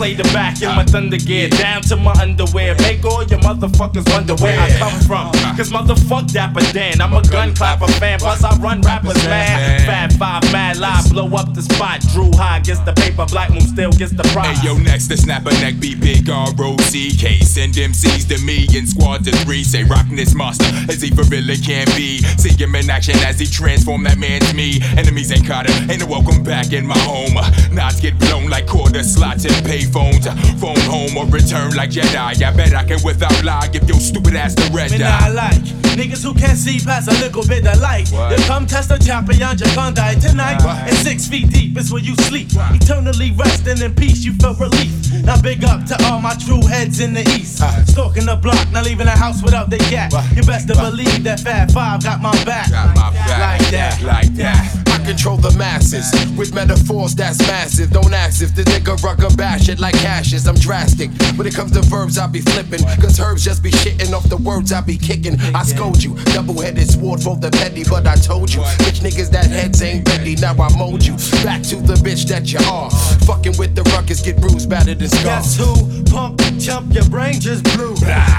play 0.08 0.22
the 0.22 0.34
back 0.34 0.62
in 0.62 0.68
my 0.68 0.84
thunder 0.84 1.16
gear, 1.16 1.48
down 1.48 1.82
to 1.82 1.96
my 1.96 2.12
underwear. 2.20 2.74
Make 2.80 3.04
all 3.04 3.24
your 3.24 3.40
motherfuckers 3.40 4.08
wonder 4.12 4.34
where 4.36 4.58
I 4.58 4.70
come 4.78 5.00
from. 5.00 5.32
Cause 5.56 5.70
motherfuck 5.70 6.32
Dapper 6.32 6.60
Dan, 6.72 7.00
I'm 7.00 7.12
a 7.12 7.22
gun 7.22 7.54
clapper 7.54 7.88
fan. 7.98 8.18
Plus 8.18 8.44
I 8.44 8.56
run 8.58 8.80
rappers, 8.82 9.22
man. 9.24 9.80
Fab 9.80 10.12
Five, 10.12 10.42
mad 10.52 10.78
live, 10.78 11.10
blow 11.10 11.28
up 11.36 11.54
the 11.54 11.62
spot. 11.62 12.00
Drew 12.12 12.30
high 12.34 12.60
gets 12.60 12.80
the 12.80 12.92
paper, 12.92 13.26
black 13.26 13.50
moon 13.50 13.60
still 13.60 13.92
gets 13.92 14.12
the 14.12 14.24
prize. 14.34 14.58
Hey, 14.58 14.68
yo, 14.68 14.78
next 14.78 15.08
to 15.08 15.16
snap 15.16 15.46
a 15.46 15.50
neck, 15.60 15.78
be 15.80 15.94
big 15.94 16.28
R-O-C-K. 16.28 17.40
Send 17.40 17.74
MCs 17.74 18.28
to 18.28 18.44
me 18.44 18.66
in 18.74 18.86
squad 18.86 19.24
to 19.24 19.32
three. 19.44 19.62
Say, 19.62 19.84
rockin' 19.84 20.16
this 20.16 20.34
monster 20.34 20.66
as 20.88 21.00
he 21.02 21.10
for 21.10 21.24
really 21.24 21.56
can 21.56 21.86
be. 21.96 22.18
See 22.38 22.50
him 22.50 22.74
in 22.74 22.90
action 22.90 23.16
as 23.26 23.38
he 23.38 23.46
transform 23.46 24.04
that 24.04 24.18
man's 24.18 24.52
me. 24.54 24.80
Enemies 24.96 25.30
ain't 25.30 25.46
caught 25.46 25.68
him, 25.68 25.98
no 25.98 26.06
welcome 26.06 26.42
back 26.42 26.72
in 26.72 26.86
my 26.86 26.98
home. 26.98 27.34
Knots 27.72 28.00
get 28.00 28.18
blown 28.18 28.48
like 28.48 28.66
quarter 28.66 29.02
slots 29.02 29.44
and 29.44 29.54
payphones. 29.99 30.61
Phone 30.61 30.81
home 30.90 31.17
or 31.17 31.26
return 31.26 31.75
like 31.75 31.90
Jedi. 31.90 32.43
I 32.43 32.57
bet 32.57 32.75
I 32.75 32.85
can 32.85 32.99
without 33.05 33.45
lie 33.45 33.69
give 33.69 33.88
your 33.88 34.00
stupid 34.00 34.35
ass 34.35 34.55
the 34.55 34.71
red 34.73 34.93
eye. 34.93 34.99
not 34.99 35.35
like 35.35 35.62
niggas 35.99 36.23
who 36.23 36.33
can't 36.35 36.57
see 36.57 36.78
past 36.78 37.09
a 37.09 37.14
little 37.23 37.47
bit 37.47 37.67
of 37.67 37.81
light. 37.81 38.09
What? 38.11 38.38
You 38.38 38.45
come 38.47 38.67
test 38.67 38.88
the 38.88 38.99
champion, 38.99 39.57
you're 39.59 39.75
gonna 39.75 39.95
die 39.95 40.14
tonight. 40.14 40.62
And 40.62 40.97
six 40.97 41.26
feet 41.26 41.50
deep 41.50 41.76
is 41.76 41.93
where 41.93 42.02
you 42.02 42.14
sleep. 42.28 42.49
Eternally 42.55 43.33
resting 43.33 43.81
in 43.83 43.95
peace, 43.95 44.25
you 44.25 44.33
feel 44.35 44.55
relief. 44.55 44.93
Now 45.25 45.40
big 45.40 45.64
up 45.64 45.85
to 45.87 45.97
all 46.07 46.21
my 46.21 46.35
true 46.35 46.64
heads 46.67 47.00
in 47.00 47.14
the 47.14 47.23
east. 47.38 47.59
Stalking 47.90 48.26
the 48.26 48.37
block, 48.37 48.71
not 48.73 48.85
leaving 48.85 49.07
the 49.07 49.19
house 49.25 49.43
without 49.43 49.71
the 49.71 49.78
gat. 49.90 50.12
You 50.37 50.43
best 50.43 50.69
to 50.69 50.75
believe 50.75 51.25
that 51.25 51.40
Fab 51.40 51.71
Five 51.73 52.02
got 52.02 52.21
my 52.21 52.33
back. 52.45 52.71
Got 52.71 52.95
my 52.97 53.11
back. 53.12 53.61
Like 53.61 53.71
that. 53.71 54.02
Like 54.02 54.35
that. 54.35 54.88
I 54.88 54.88
control 55.08 55.38
the 55.38 55.50
masses 55.56 56.12
with 56.36 56.54
metaphors 56.54 57.14
that's 57.14 57.38
massive. 57.48 57.90
Don't 57.90 58.12
ask 58.12 58.42
if 58.42 58.54
the 58.54 58.62
nigga 58.64 59.02
rucker 59.02 59.34
bash 59.36 59.70
it 59.70 59.80
like 59.80 59.94
ashes. 60.04 60.46
I'm 60.46 60.54
drastic. 60.56 61.10
When 61.36 61.46
it 61.46 61.54
comes 61.54 61.72
to 61.72 61.80
verbs, 61.80 62.18
I 62.18 62.26
be 62.26 62.42
flipping. 62.42 62.84
Cause 63.00 63.18
herbs 63.18 63.42
just 63.42 63.62
be 63.62 63.70
shitting 63.70 64.12
off 64.12 64.28
the 64.28 64.36
words 64.36 64.70
I 64.70 64.82
be 64.82 64.98
kicking. 64.98 65.40
I 65.54 65.62
scold 65.62 66.02
you. 66.02 66.14
Double 66.36 66.60
headed 66.60 66.90
sword 66.90 67.22
for 67.22 67.36
the 67.36 67.50
petty, 67.50 67.84
but 67.88 68.06
I 68.06 68.16
told 68.16 68.52
you. 68.52 68.60
Bitch 68.84 69.00
niggas 69.00 69.30
that 69.30 69.46
heads 69.46 69.80
ain't 69.80 70.06
ready. 70.10 70.36
Now 70.36 70.52
I 70.52 70.68
mold 70.76 71.02
you. 71.06 71.14
Back 71.42 71.62
to 71.72 71.76
the 71.76 71.94
bitch 72.04 72.28
that 72.28 72.52
you 72.52 72.60
are. 72.70 72.90
Fucking 73.24 73.56
with 73.56 73.74
the 73.74 73.84
ruckus, 73.94 74.20
get 74.20 74.38
bruised, 74.38 74.68
battered, 74.68 75.00
and 75.00 75.10
scarred. 75.10 75.24
Guess 75.24 75.56
who? 75.56 76.04
Pump, 76.12 76.40
and 76.42 76.60
chump, 76.60 76.92
your 76.92 77.08
brain 77.08 77.40
just 77.40 77.64
blew. 77.76 77.94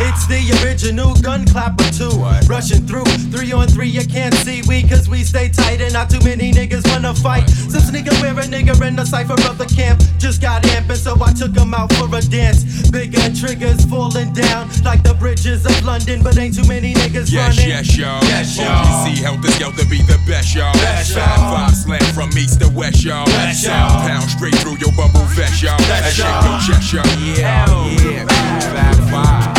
It's 0.06 0.28
the 0.28 0.42
original 0.62 1.16
gun 1.16 1.48
clapper 1.48 1.90
too. 1.94 2.14
Rushing 2.48 2.86
through, 2.86 3.10
three 3.34 3.52
on 3.54 3.68
three, 3.68 3.90
you 3.90 4.06
can't 4.06 4.34
see 4.36 4.62
we 4.68 4.88
cause 4.88 5.10
we 5.10 5.24
stay 5.24 5.50
tight 5.50 5.82
and 5.82 5.94
not 5.94 6.10
too 6.10 6.20
many 6.22 6.52
niggas 6.60 6.86
wanna 6.92 7.14
fight. 7.16 7.48
Some 7.50 7.96
nigga 7.96 8.12
wear 8.22 8.34
a 8.38 8.44
nigga 8.44 8.76
in 8.88 8.96
the 8.96 9.06
cipher 9.06 9.34
of 9.50 9.58
the 9.58 9.66
camp. 9.66 10.02
Just 10.18 10.42
got 10.42 10.64
amping, 10.64 10.98
so 10.98 11.16
I 11.24 11.32
took 11.32 11.56
him 11.56 11.74
out 11.74 11.92
for 11.94 12.06
a 12.14 12.22
dance. 12.22 12.90
Bigger 12.90 13.22
triggers 13.34 13.86
falling 13.86 14.34
down 14.34 14.70
like 14.84 15.02
the 15.04 15.14
bridges 15.14 15.66
of 15.66 15.86
London, 15.86 16.22
but 16.22 16.38
ain't 16.38 16.56
too 16.56 16.68
many 16.68 16.94
niggas 16.94 17.32
Yes, 17.32 17.58
running. 17.58 17.70
yes, 17.70 17.98
y'all. 17.98 18.24
Yes, 18.26 18.58
y'all. 18.58 18.84
OGC 18.86 19.24
Heltah 19.24 19.52
Skeltah 19.58 19.90
be 19.90 20.02
the 20.04 20.20
best, 20.28 20.54
y'all. 20.56 20.74
Best, 20.74 21.16
y'all. 21.16 21.26
Five 21.26 21.56
five 21.56 21.76
slam 21.76 22.14
from 22.14 22.30
east 22.38 22.60
to 22.62 22.70
west, 22.70 23.04
y'all. 23.04 23.26
Best, 23.26 23.64
y'all. 23.66 24.08
Pound 24.08 24.30
straight 24.30 24.56
through 24.56 24.78
your 24.78 24.92
bubble 24.94 25.26
vest, 25.38 25.64
y'all. 25.64 25.78
That 25.88 26.12
shit 26.14 26.26
y'all. 26.26 26.44
go 26.44 26.54
chest, 26.68 26.94
y'all. 26.94 27.06
Yeah, 27.24 27.66
yeah. 28.04 28.26
Five 28.74 29.10
five. 29.10 29.59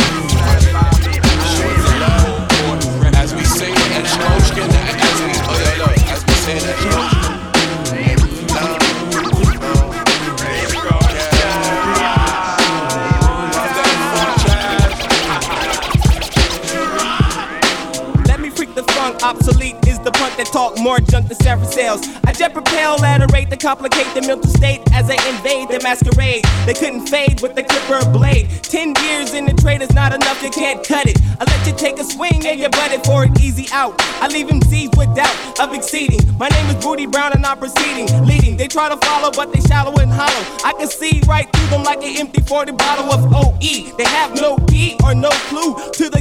Obsolete 19.31 19.77
is 19.87 19.97
the 19.99 20.11
punt 20.11 20.35
that 20.35 20.47
talk 20.47 20.77
more 20.77 20.99
junk 20.99 21.29
than 21.29 21.37
Sarah 21.37 21.65
sales. 21.65 22.01
I 22.25 22.33
jet 22.33 22.51
propel 22.51 23.01
at 23.05 23.23
a 23.23 23.27
rate 23.27 23.49
that 23.49 23.61
complicate 23.61 24.13
the 24.13 24.19
mental 24.27 24.51
state 24.51 24.81
as 24.91 25.09
I 25.09 25.15
invade 25.31 25.69
the 25.69 25.79
masquerade. 25.81 26.43
They 26.65 26.73
couldn't 26.73 27.07
fade 27.07 27.39
with 27.39 27.55
the 27.55 27.63
clipper 27.63 28.03
blade. 28.11 28.49
Ten 28.61 28.93
years 29.07 29.33
in 29.33 29.45
the 29.45 29.53
trade 29.53 29.81
is 29.81 29.93
not 29.93 30.13
enough, 30.13 30.43
you 30.43 30.49
can't 30.49 30.85
cut 30.85 31.07
it. 31.07 31.17
I 31.39 31.45
let 31.45 31.65
you 31.65 31.71
take 31.71 31.97
a 31.97 32.03
swing 32.03 32.45
and 32.45 32.59
you 32.59 32.67
butt 32.75 32.91
it 32.91 33.05
for 33.05 33.23
an 33.23 33.31
easy 33.39 33.67
out. 33.71 33.95
I 34.19 34.27
leave 34.27 34.49
him 34.49 34.59
seized 34.63 34.97
with 34.97 35.15
doubt 35.15 35.61
of 35.61 35.73
exceeding. 35.73 36.19
My 36.37 36.49
name 36.49 36.67
is 36.67 36.83
Booty 36.83 37.05
Brown 37.05 37.31
and 37.31 37.45
I'm 37.45 37.57
proceeding. 37.57 38.11
Leading, 38.25 38.57
they 38.57 38.67
try 38.67 38.89
to 38.89 38.97
follow, 38.97 39.31
but 39.31 39.53
they 39.53 39.61
shallow 39.61 39.95
and 39.95 40.11
hollow. 40.11 40.43
I 40.65 40.73
can 40.73 40.89
see 40.89 41.21
right 41.25 41.47
through 41.53 41.69
them 41.69 41.83
like 41.83 42.03
an 42.03 42.19
empty 42.19 42.41
40 42.41 42.73
bottle 42.73 43.07
of 43.13 43.31
OE. 43.31 43.95
They 43.95 44.09
have 44.11 44.35
no 44.35 44.57
key 44.67 44.97
or 45.01 45.15
no 45.15 45.29
clue 45.47 45.71
to 45.93 46.09
the. 46.09 46.20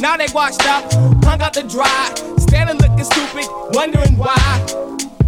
Now 0.00 0.16
they 0.16 0.28
washed 0.32 0.64
up, 0.64 0.92
hung 1.24 1.42
out 1.42 1.54
to 1.54 1.62
dry, 1.64 2.14
standing 2.38 2.78
looking 2.78 3.02
stupid, 3.02 3.46
wondering 3.72 4.16
why. 4.16 4.36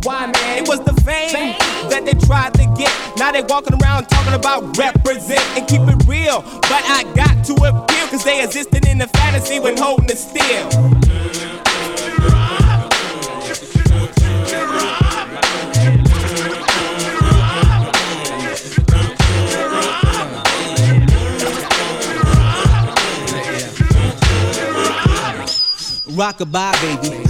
Why, 0.04 0.26
man? 0.26 0.62
It 0.62 0.68
was 0.68 0.78
the 0.80 0.94
fame 1.02 1.56
that 1.90 2.04
they 2.04 2.14
tried 2.26 2.54
to 2.54 2.72
get. 2.78 2.92
Now 3.18 3.32
they 3.32 3.42
walking 3.42 3.74
around 3.82 4.06
talking 4.08 4.34
about 4.34 4.78
represent 4.78 5.42
and 5.58 5.66
keep 5.66 5.82
it 5.82 6.06
real. 6.06 6.42
But 6.42 6.84
I 6.86 7.02
got 7.16 7.44
to 7.46 7.54
appeal, 7.54 8.06
cause 8.08 8.22
they 8.22 8.44
existed 8.44 8.86
in 8.86 8.98
the 8.98 9.08
fantasy 9.08 9.58
when 9.58 9.76
holding 9.76 10.08
it 10.08 10.18
still. 10.18 11.69
Rockabye, 26.20 27.00
baby. 27.00 27.29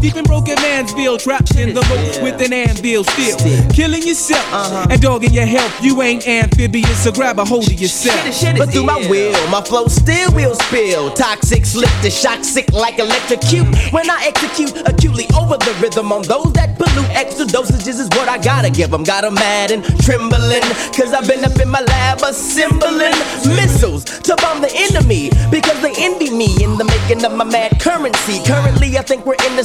Deep 0.00 0.16
in 0.16 0.24
broken 0.24 0.54
man's 0.56 0.86
mansville, 0.86 1.18
trapped 1.18 1.56
in 1.56 1.74
the 1.74 1.80
rope 1.82 2.22
with 2.22 2.40
an 2.42 2.52
anvil 2.52 3.04
still. 3.04 3.38
Killing 3.70 4.02
yourself 4.02 4.44
and 4.90 5.00
dogging 5.00 5.32
your 5.32 5.46
health. 5.46 5.72
You 5.82 6.02
ain't 6.02 6.26
amphibious, 6.26 7.04
so 7.04 7.12
grab 7.12 7.38
a 7.38 7.44
hold 7.44 7.66
of 7.66 7.80
yourself. 7.80 8.20
But 8.58 8.70
through 8.70 8.84
my 8.84 8.98
will, 9.08 9.48
my 9.48 9.62
flow 9.62 9.86
still 9.86 10.32
will 10.32 10.54
spill. 10.54 11.10
Toxic, 11.12 11.64
slip 11.64 11.90
to 12.02 12.10
shock, 12.10 12.44
sick 12.44 12.72
like 12.72 12.98
electrocute. 12.98 13.66
When 13.92 14.08
I 14.10 14.26
execute 14.26 14.76
acutely 14.86 15.26
over 15.36 15.56
the 15.56 15.76
rhythm 15.80 16.12
on 16.12 16.22
those 16.22 16.52
that 16.54 16.78
pollute, 16.78 17.10
extra 17.10 17.46
dosages 17.46 18.00
is 18.00 18.08
what 18.10 18.28
I 18.28 18.38
gotta 18.38 18.70
give 18.70 18.90
them. 18.90 19.04
Got 19.04 19.24
'em 19.24 19.34
mad 19.34 19.70
and 19.70 19.84
trembling, 20.02 20.62
cause 20.96 21.12
I've 21.12 21.26
been 21.26 21.44
up 21.44 21.58
in 21.60 21.68
my 21.68 21.80
lab 21.80 22.22
assembling 22.22 23.16
missiles 23.56 24.04
to 24.04 24.36
bomb 24.36 24.60
the 24.60 24.72
enemy. 24.74 25.30
Because 25.50 25.80
they 25.80 25.94
envy 25.98 26.30
me 26.30 26.48
in 26.62 26.76
the 26.76 26.84
making 26.84 27.24
of 27.24 27.32
my 27.34 27.44
mad 27.44 27.80
currency. 27.80 28.42
Currently, 28.44 28.98
I 28.98 29.02
think 29.02 29.24
we're 29.26 29.40
in 29.46 29.56
the 29.56 29.64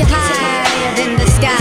You 0.00 0.06
higher 0.08 0.96
than 0.96 1.16
the 1.18 1.26
sky. 1.26 1.56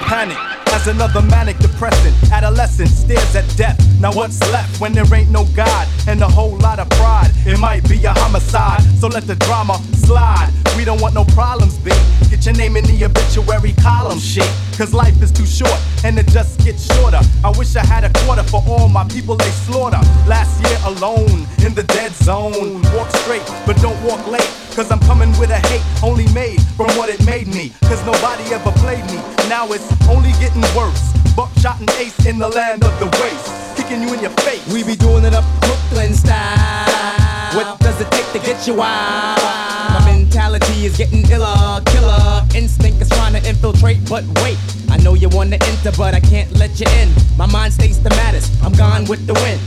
Panic 0.00 0.38
as 0.72 0.86
another 0.88 1.22
manic 1.22 1.58
depressant. 1.58 2.14
Adolescent 2.32 2.88
stares 2.88 3.36
at 3.36 3.46
death. 3.56 3.78
Now 4.00 4.12
what's 4.12 4.40
left 4.52 4.80
when 4.80 4.92
there 4.92 5.06
ain't 5.14 5.30
no 5.30 5.44
God 5.54 5.88
and 6.08 6.20
a 6.22 6.28
whole 6.28 6.56
lot 6.58 6.78
of 6.78 6.88
pride? 6.90 7.30
It 7.46 7.58
might 7.58 7.88
be 7.88 8.04
a 8.04 8.12
homicide. 8.12 8.82
So 8.98 9.08
let 9.08 9.26
the 9.26 9.36
drama 9.36 9.80
slide. 10.06 10.50
We 10.76 10.84
don't 10.84 11.00
want 11.00 11.14
no 11.14 11.24
problems, 11.24 11.78
B. 11.78 11.90
Get 12.30 12.44
your 12.46 12.54
name 12.54 12.76
in 12.76 12.84
the 12.84 13.04
obituary 13.04 13.72
column, 13.82 14.18
shit. 14.18 14.50
Cause 14.76 14.94
life 14.94 15.20
is 15.22 15.30
too 15.30 15.46
short 15.46 15.78
and 16.04 16.18
it 16.18 16.26
just 16.28 16.58
gets 16.64 16.82
shorter. 16.94 17.20
I 17.44 17.50
wish 17.56 17.76
I 17.76 17.84
had 17.84 18.04
a 18.04 18.10
quarter 18.20 18.42
for 18.42 18.62
all 18.66 18.88
my 18.88 19.04
people 19.08 19.36
they 19.36 19.52
slaughter. 19.66 20.00
Last 20.26 20.60
year 20.64 20.78
alone 20.84 21.46
in 21.64 21.74
the 21.74 21.84
dead 21.84 22.12
zone. 22.12 22.82
Walk 22.94 23.10
straight, 23.22 23.46
but 23.66 23.76
don't 23.78 24.00
walk 24.02 24.26
late. 24.26 24.50
Cause 24.74 24.90
I'm 24.90 25.00
coming 25.00 25.30
with 25.38 25.50
a 25.50 25.60
hate 25.68 25.84
only 26.02 26.26
made 26.32 26.60
from 26.76 26.88
what 26.96 27.08
it 27.08 27.24
made 27.26 27.48
me. 27.48 27.72
Cause 27.82 28.04
nobody 28.06 28.44
ever 28.54 28.72
played 28.80 29.04
me. 29.06 29.20
Now 29.48 29.70
it's 29.70 29.86
only 30.08 30.32
getting 30.40 30.64
worse. 30.74 31.12
Buckshot 31.36 31.80
and 31.80 31.90
ace 32.00 32.26
in 32.26 32.38
the 32.38 32.48
land 32.48 32.82
of 32.82 32.98
the 32.98 33.06
waste. 33.20 33.76
Kicking 33.76 34.02
you 34.02 34.12
in 34.14 34.20
your 34.20 34.34
face. 34.42 34.66
We 34.72 34.82
be 34.82 34.96
doing 34.96 35.24
it 35.24 35.34
up 35.34 35.44
Brooklyn 35.60 36.14
style. 36.14 37.54
What 37.54 37.78
does 37.80 38.00
it 38.00 38.10
take 38.10 38.32
to 38.32 38.38
get 38.38 38.66
you 38.66 38.74
wild? 38.74 39.91
Mentality 40.32 40.86
is 40.86 40.96
getting 40.96 41.30
iller, 41.30 41.82
killer. 41.84 42.42
Instinct 42.54 43.02
is 43.02 43.08
trying 43.10 43.34
to 43.34 43.46
infiltrate, 43.46 43.98
but 44.08 44.24
wait. 44.40 44.56
I 44.88 44.96
know 44.96 45.12
you 45.12 45.28
wanna 45.28 45.58
enter, 45.60 45.92
but 45.92 46.14
I 46.14 46.20
can't 46.20 46.50
let 46.52 46.80
you 46.80 46.86
in. 47.00 47.10
My 47.36 47.44
mind 47.44 47.74
stays 47.74 48.02
the 48.02 48.08
maddest. 48.08 48.50
I'm 48.64 48.72
gone 48.72 49.04
with 49.04 49.26
the 49.26 49.34
wind. 49.34 49.60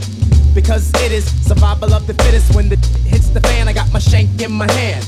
Because 0.56 0.90
it 1.04 1.12
is 1.12 1.24
survival 1.46 1.94
of 1.94 2.08
the 2.08 2.14
fittest. 2.14 2.52
When 2.52 2.68
the 2.68 2.74
hits 3.06 3.28
the 3.28 3.40
fan, 3.42 3.68
I 3.68 3.74
got 3.74 3.92
my 3.92 4.00
shank 4.00 4.42
in 4.42 4.50
my 4.50 4.68
hand. 4.72 5.06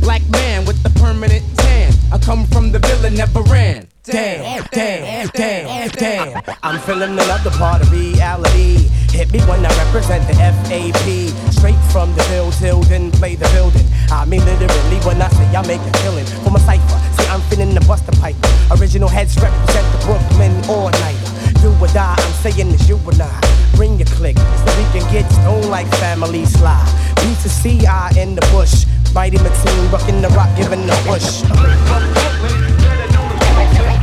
Black 0.00 0.22
man 0.30 0.64
with 0.64 0.82
the 0.82 0.90
permanent 0.98 1.44
tan. 1.56 1.92
I 2.12 2.18
come 2.18 2.44
from 2.46 2.72
the 2.72 2.80
villa, 2.80 3.10
never 3.10 3.42
ran. 3.42 3.86
Damn, 4.02 4.64
damn, 4.72 5.28
damn, 5.28 5.88
damn. 5.90 6.42
I'm 6.64 6.80
feeling 6.80 7.12
another 7.12 7.50
part 7.50 7.80
of 7.80 7.92
reality. 7.92 8.90
Hit 9.10 9.32
me 9.32 9.40
when 9.48 9.64
I 9.64 9.70
represent 9.84 10.26
the 10.28 10.34
FAP. 10.34 11.32
Straight 11.52 11.80
from 11.92 12.14
the 12.14 12.24
bill 12.30 12.52
till 12.52 12.82
then 12.82 13.10
play 13.12 13.34
the 13.34 13.48
building. 13.54 13.86
I 14.10 14.24
mean 14.24 14.44
literally 14.44 14.98
when 15.06 15.20
I 15.22 15.28
say 15.30 15.46
I 15.56 15.66
make 15.66 15.80
a 15.80 15.92
killing 16.02 16.26
for 16.44 16.50
my 16.50 16.60
cipher. 16.60 16.98
See, 17.16 17.28
I'm 17.28 17.40
finna 17.48 17.72
the 17.72 17.84
buster 17.86 18.12
pipe. 18.20 18.36
Original 18.78 19.08
heads 19.08 19.36
represent 19.40 19.86
the 19.92 19.98
Brooklyn 20.06 20.52
all 20.68 20.90
nighter. 20.90 21.36
Do 21.60 21.72
or 21.80 21.88
die, 21.88 22.14
I'm 22.18 22.32
saying 22.44 22.72
it's 22.72 22.88
you 22.88 22.96
and 22.96 23.22
I. 23.22 23.40
Bring 23.74 23.98
your 23.98 24.06
click 24.06 24.36
so 24.36 24.68
we 24.78 24.84
can 24.92 25.04
get 25.12 25.30
stoned 25.32 25.70
like 25.70 25.88
family 25.96 26.44
slide. 26.44 26.86
Beats 27.16 27.46
a 27.46 27.62
CI 27.62 28.20
in 28.20 28.34
the 28.34 28.46
bush. 28.52 28.86
Mighty 29.14 29.38
Mateen 29.38 29.92
rocking 29.92 30.20
the 30.20 30.28
rock, 30.30 30.54
giving 30.56 30.86
the 30.86 30.96
push. 31.08 31.42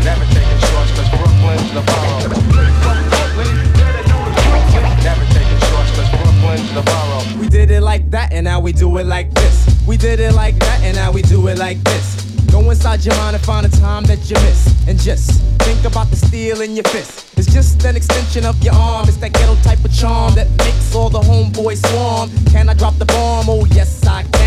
Never 0.04 0.26
taking 0.34 0.60
shorts, 0.68 0.92
cause 0.98 1.10
Brooklyn's 1.10 1.72
the 1.74 1.82
borough. 1.82 2.53
Did 7.66 7.76
it 7.76 7.82
like 7.82 8.10
that, 8.12 8.34
and 8.34 8.44
now 8.44 8.60
we 8.60 8.74
do 8.74 8.98
it 8.98 9.06
like 9.06 9.34
this. 9.36 9.66
We 9.88 9.96
did 9.96 10.20
it 10.20 10.34
like 10.34 10.60
that, 10.60 10.82
and 10.84 10.98
now 10.98 11.14
we 11.14 11.22
do 11.22 11.48
it 11.48 11.58
like 11.58 11.82
this. 11.86 12.22
Go 12.52 12.70
inside 12.70 13.06
your 13.06 13.16
mind 13.16 13.38
and 13.38 13.46
find 13.46 13.66
a 13.66 13.70
time 13.70 14.04
that 14.04 14.30
you 14.30 14.36
miss. 14.44 14.68
And 14.86 15.00
just 15.00 15.42
think 15.60 15.86
about 15.86 16.10
the 16.10 16.18
steel 16.18 16.60
in 16.60 16.76
your 16.76 16.84
fist. 16.84 17.38
It's 17.38 17.52
just 17.54 17.82
an 17.86 17.96
extension 17.96 18.46
of 18.46 18.62
your 18.62 18.74
arm. 18.74 19.08
It's 19.08 19.16
that 19.18 19.32
ghetto 19.32 19.56
type 19.64 19.84
of 19.86 19.96
charm 19.96 20.36
that 20.36 20.50
makes 20.58 20.94
all 20.94 21.10
the 21.10 21.22
homeboys 21.22 21.82
swarm. 21.88 22.30
Can 22.52 22.68
I 22.68 22.74
drop 22.74 22.98
the 22.98 23.06
bomb? 23.06 23.46
Oh, 23.48 23.66
yes, 23.72 24.06
I 24.06 24.24
can. 24.24 24.43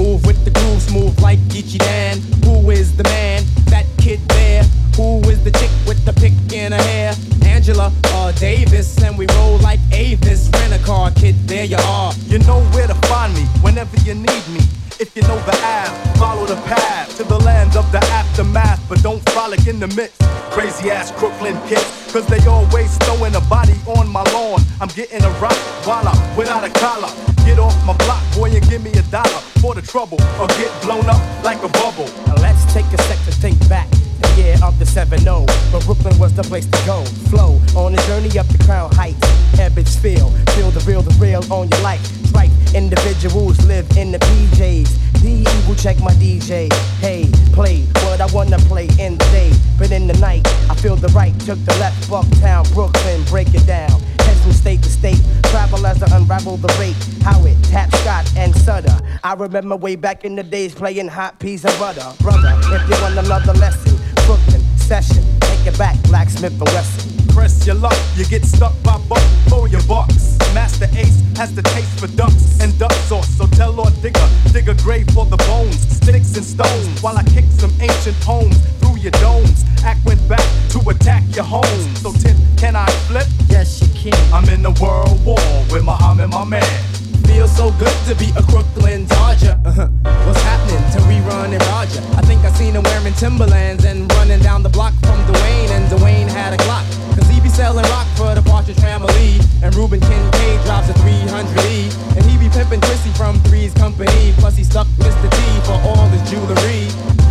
Move 0.00 0.24
with 0.24 0.42
the 0.46 0.50
groove, 0.50 0.80
smooth 0.80 1.20
like 1.20 1.38
Geechee 1.50 1.76
Dan. 1.76 2.22
Who 2.46 2.70
is 2.70 2.96
the 2.96 3.04
man? 3.04 3.44
That 3.66 3.84
kid 3.98 4.18
there. 4.28 4.62
Who 4.96 5.20
is 5.28 5.44
the 5.44 5.50
chick 5.50 5.70
with 5.86 6.02
the 6.06 6.14
pick 6.14 6.32
in 6.54 6.72
her 6.72 6.82
hair? 6.82 7.12
Angela 7.44 7.92
uh, 8.04 8.32
Davis, 8.32 8.96
and 9.02 9.18
we 9.18 9.26
roll 9.36 9.58
like 9.58 9.78
Avis. 9.92 10.48
Rent 10.54 10.72
a 10.72 10.78
car, 10.86 11.10
kid, 11.10 11.34
there 11.46 11.66
you 11.66 11.76
are. 11.76 12.14
You 12.24 12.38
know 12.38 12.62
where 12.72 12.86
to 12.86 12.94
find 13.08 13.34
me 13.34 13.42
whenever 13.60 13.94
you 13.98 14.14
need 14.14 14.48
me. 14.48 14.60
If 15.00 15.16
you 15.16 15.22
know 15.22 15.40
the 15.46 15.56
app, 15.64 16.18
follow 16.18 16.44
the 16.44 16.56
path 16.68 17.16
to 17.16 17.24
the 17.24 17.38
land 17.38 17.74
of 17.74 17.90
the 17.90 18.00
aftermath, 18.12 18.86
but 18.86 19.02
don't 19.02 19.26
frolic 19.30 19.66
in 19.66 19.80
the 19.80 19.86
midst. 19.86 20.20
Crazy 20.52 20.90
ass 20.90 21.10
Brooklyn 21.18 21.56
kids, 21.66 22.12
cause 22.12 22.26
they 22.26 22.44
always 22.44 22.98
throwing 22.98 23.34
a 23.34 23.40
body 23.48 23.72
on 23.86 24.10
my 24.10 24.22
lawn. 24.34 24.60
I'm 24.78 24.88
getting 24.88 25.24
a 25.24 25.30
rock 25.40 25.56
voila 25.84 26.12
without 26.36 26.64
a 26.64 26.70
collar. 26.78 27.08
Get 27.46 27.58
off 27.58 27.74
my 27.86 27.96
block, 27.96 28.22
boy, 28.34 28.50
and 28.50 28.68
give 28.68 28.84
me 28.84 28.92
a 28.92 29.02
dollar 29.04 29.40
for 29.64 29.74
the 29.74 29.80
trouble, 29.80 30.20
or 30.38 30.46
get 30.60 30.70
blown 30.82 31.06
up 31.06 31.22
like 31.42 31.62
a 31.62 31.68
bubble. 31.80 32.04
Now 32.26 32.34
let's 32.34 32.70
take 32.70 32.84
a 32.92 33.00
sec 33.00 33.16
to 33.24 33.32
think 33.32 33.56
back. 33.70 33.88
The 34.20 34.42
year 34.42 34.56
of 34.62 34.78
the 34.78 34.86
7 34.86 35.18
0, 35.18 35.46
but 35.72 35.84
Brooklyn 35.84 36.18
was 36.18 36.34
the 36.34 36.42
place 36.42 36.66
to 36.66 36.78
go. 36.86 37.04
Flow 37.30 37.60
on 37.76 37.94
a 37.94 38.02
journey 38.06 38.38
up 38.38 38.46
the 38.48 38.62
crown 38.64 38.92
heights. 38.92 39.20
Ebbets 39.58 39.98
Field, 39.98 40.32
feel 40.50 40.70
the 40.70 40.80
real, 40.80 41.02
the 41.02 41.14
real 41.18 41.42
on 41.52 41.68
your 41.68 41.80
life. 41.80 42.04
Strike 42.26 42.50
individuals 42.74 43.58
live 43.66 43.86
in 43.96 44.12
the 44.12 44.18
PJs. 44.18 45.20
The 45.20 45.30
eagle 45.30 45.74
check 45.74 45.98
my 46.00 46.12
DJ. 46.14 46.72
Hey, 47.00 47.30
play 47.52 47.82
what 48.04 48.20
I 48.20 48.26
wanna 48.32 48.58
play 48.70 48.88
in 48.98 49.18
the 49.18 49.24
day, 49.32 49.52
but 49.78 49.90
in 49.90 50.06
the 50.06 50.16
night 50.18 50.46
I 50.70 50.74
feel 50.74 50.96
the 50.96 51.08
right. 51.08 51.38
Took 51.40 51.58
the 51.64 51.76
left, 51.78 52.08
Bucktown, 52.08 52.72
Brooklyn, 52.72 53.22
break 53.24 53.54
it 53.54 53.66
down. 53.66 54.00
Heads 54.20 54.40
from 54.42 54.52
state 54.52 54.82
to 54.82 54.88
state, 54.88 55.20
travel 55.44 55.86
as 55.86 56.02
I 56.02 56.16
unravel 56.16 56.56
the 56.56 56.68
rate. 56.78 56.96
How 57.22 57.44
it 57.44 57.56
tap 57.64 57.94
Scott 57.96 58.30
and 58.36 58.54
Sutter. 58.54 58.96
I 59.22 59.34
remember 59.34 59.76
way 59.76 59.96
back 59.96 60.24
in 60.24 60.36
the 60.36 60.42
days 60.42 60.74
playing 60.74 61.08
hot 61.08 61.38
peas 61.38 61.64
and 61.64 61.78
butter. 61.78 62.14
Brother, 62.22 62.54
if 62.72 62.88
you 62.88 63.02
want 63.02 63.18
another 63.18 63.52
lesson, 63.54 63.98
Brooklyn 64.30 64.62
session, 64.76 65.24
take 65.40 65.66
it 65.66 65.76
back, 65.76 66.00
Blacksmith 66.04 66.52
and 66.52 66.70
Wesson. 66.70 67.26
Press 67.34 67.66
your 67.66 67.74
luck, 67.74 67.98
you 68.14 68.24
get 68.26 68.44
stuck 68.44 68.80
by 68.84 68.96
buck 69.08 69.26
for 69.48 69.66
your 69.66 69.82
bucks. 69.88 70.38
Masta 70.54 70.88
Ace 70.96 71.20
has 71.34 71.52
the 71.52 71.62
taste 71.62 71.98
for 71.98 72.06
ducks 72.14 72.60
and 72.60 72.70
duck 72.78 72.92
sauce, 73.10 73.26
so 73.26 73.48
tell 73.48 73.72
Lord 73.72 73.92
Digga, 73.94 74.52
dig 74.52 74.68
a 74.68 74.74
grave 74.84 75.10
for 75.10 75.26
the 75.26 75.36
bones, 75.36 75.80
sticks 75.96 76.36
and 76.36 76.44
stones, 76.44 77.02
while 77.02 77.18
I 77.18 77.24
kick 77.24 77.44
some 77.58 77.72
ancient 77.80 78.22
homes 78.22 78.56
through 78.78 78.98
your 78.98 79.10
domes. 79.18 79.64
Act 79.82 79.98
went 80.06 80.22
back 80.28 80.46
to 80.68 80.78
attack 80.88 81.24
your 81.34 81.44
home. 81.44 81.64
So 81.96 82.12
ten, 82.12 82.36
can 82.56 82.76
I 82.76 82.86
flip? 83.08 83.26
Yes, 83.48 83.82
you 83.82 83.88
can. 83.98 84.32
I'm 84.32 84.48
in 84.48 84.62
the 84.62 84.70
world 84.80 85.24
war 85.24 85.42
with 85.72 85.82
Muhammad, 85.82 86.30
my 86.30 86.44
man. 86.44 86.89
Feels 87.30 87.54
so 87.56 87.70
good 87.78 87.94
to 88.10 88.14
be 88.16 88.34
a 88.36 88.42
Brooklyn 88.42 89.06
Dodger. 89.06 89.54
Uh-huh. 89.64 89.86
What's 90.26 90.42
happening 90.42 90.82
to 90.92 90.98
rerun 91.06 91.54
and 91.54 91.62
Roger? 91.70 92.02
I 92.18 92.22
think 92.26 92.42
I 92.44 92.50
seen 92.50 92.74
him 92.74 92.82
wearing 92.82 93.14
Timberlands 93.14 93.84
and 93.84 94.10
running 94.14 94.40
down 94.40 94.64
the 94.64 94.68
block 94.68 94.92
from 95.06 95.18
Dwayne, 95.30 95.70
and 95.70 95.86
Dwayne 95.88 96.28
had 96.28 96.52
a 96.52 96.56
Glock. 96.66 96.84
Cause 97.14 97.28
he 97.30 97.40
be 97.40 97.48
selling 97.48 97.86
rock 97.94 98.08
for 98.16 98.34
the 98.34 98.42
Partridge 98.42 98.80
Family. 98.80 99.38
And 99.62 99.74
Reuben 99.76 100.00
Kincaid 100.00 100.58
drops 100.66 100.90
a 100.90 100.94
300E. 100.94 102.16
And 102.16 102.24
he 102.26 102.36
be 102.36 102.48
pimping 102.50 102.80
Chrissy 102.80 103.10
from 103.10 103.38
Three's 103.46 103.74
Company. 103.74 104.34
Plus 104.38 104.56
he 104.56 104.64
stuck 104.64 104.88
Mr. 104.98 105.30
T 105.30 105.38
for 105.64 105.78
all 105.86 106.08
his 106.08 106.22
jewelry. 106.28 106.90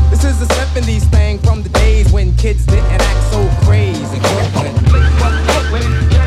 This 0.10 0.24
is 0.24 0.40
the 0.40 0.48
70s 0.56 1.04
thing 1.12 1.40
from 1.40 1.62
the 1.62 1.70
days 1.70 2.10
when 2.12 2.36
kids 2.38 2.66
didn't 2.66 2.86
act 2.88 3.22
so 3.32 3.40
crazy. 3.68 4.20
Brooklyn. 4.20 4.74
Never 4.92 6.19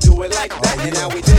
do 0.00 0.22
it 0.22 0.34
like 0.34 0.50
that, 0.50 0.78
and 0.80 0.94
now 0.94 1.08
we 1.08 1.29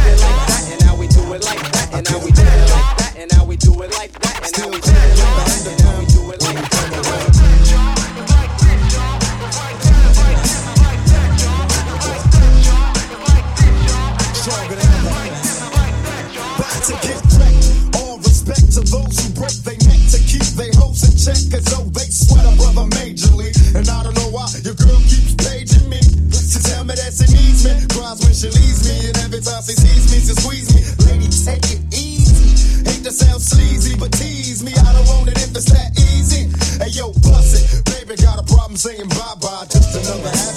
Sleazy, 33.51 33.97
but 33.99 34.11
tease 34.13 34.63
me. 34.63 34.71
I 34.71 34.93
don't 34.93 35.07
want 35.07 35.27
it 35.27 35.37
if 35.37 35.51
it's 35.51 35.71
that 35.71 35.91
easy. 35.99 36.47
Hey 36.79 36.91
yo, 36.91 37.11
bust 37.19 37.51
it. 37.59 37.83
Baby, 37.85 38.15
got 38.21 38.39
a 38.39 38.43
problem 38.43 38.77
saying 38.77 39.09
bye 39.09 39.35
bye. 39.41 39.65
Just 39.67 39.91
another 39.91 40.50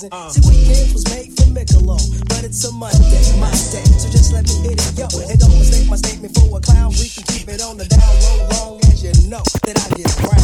Thought 0.00 0.14
I 0.14 0.24
wasn't. 0.24 0.32
See, 0.32 0.48
weekends 0.48 0.92
was 0.94 1.04
made 1.12 1.28
for 1.36 1.44
Michelob, 1.52 2.00
but 2.28 2.44
it's 2.44 2.64
a 2.64 2.72
Monday, 2.72 3.20
my 3.36 3.50
day. 3.68 3.84
So 4.00 4.08
just 4.08 4.32
let 4.32 4.48
me 4.48 4.54
hit 4.64 4.80
it, 4.80 4.96
yo. 4.96 5.04
And 5.28 5.38
don't 5.38 5.52
mistake 5.58 5.90
my 5.90 5.96
statement 5.96 6.34
for 6.38 6.56
a 6.56 6.60
clown. 6.60 6.92
We 6.96 7.08
can 7.08 7.24
keep 7.28 7.48
it 7.48 7.60
on 7.60 7.76
the 7.76 7.84
down 7.84 8.00
low, 8.00 8.48
long 8.48 8.80
as 8.88 9.04
you 9.04 9.12
know 9.28 9.44
that 9.68 9.76
I 9.76 9.88
get 10.00 10.08
around. 10.24 10.40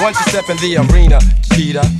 Once 0.00 0.16
you 0.20 0.26
step 0.32 0.48
in 0.48 0.56
the 0.58 0.76
arena, 0.88 1.18
cheetah, 1.52 1.84
you're 1.84 1.95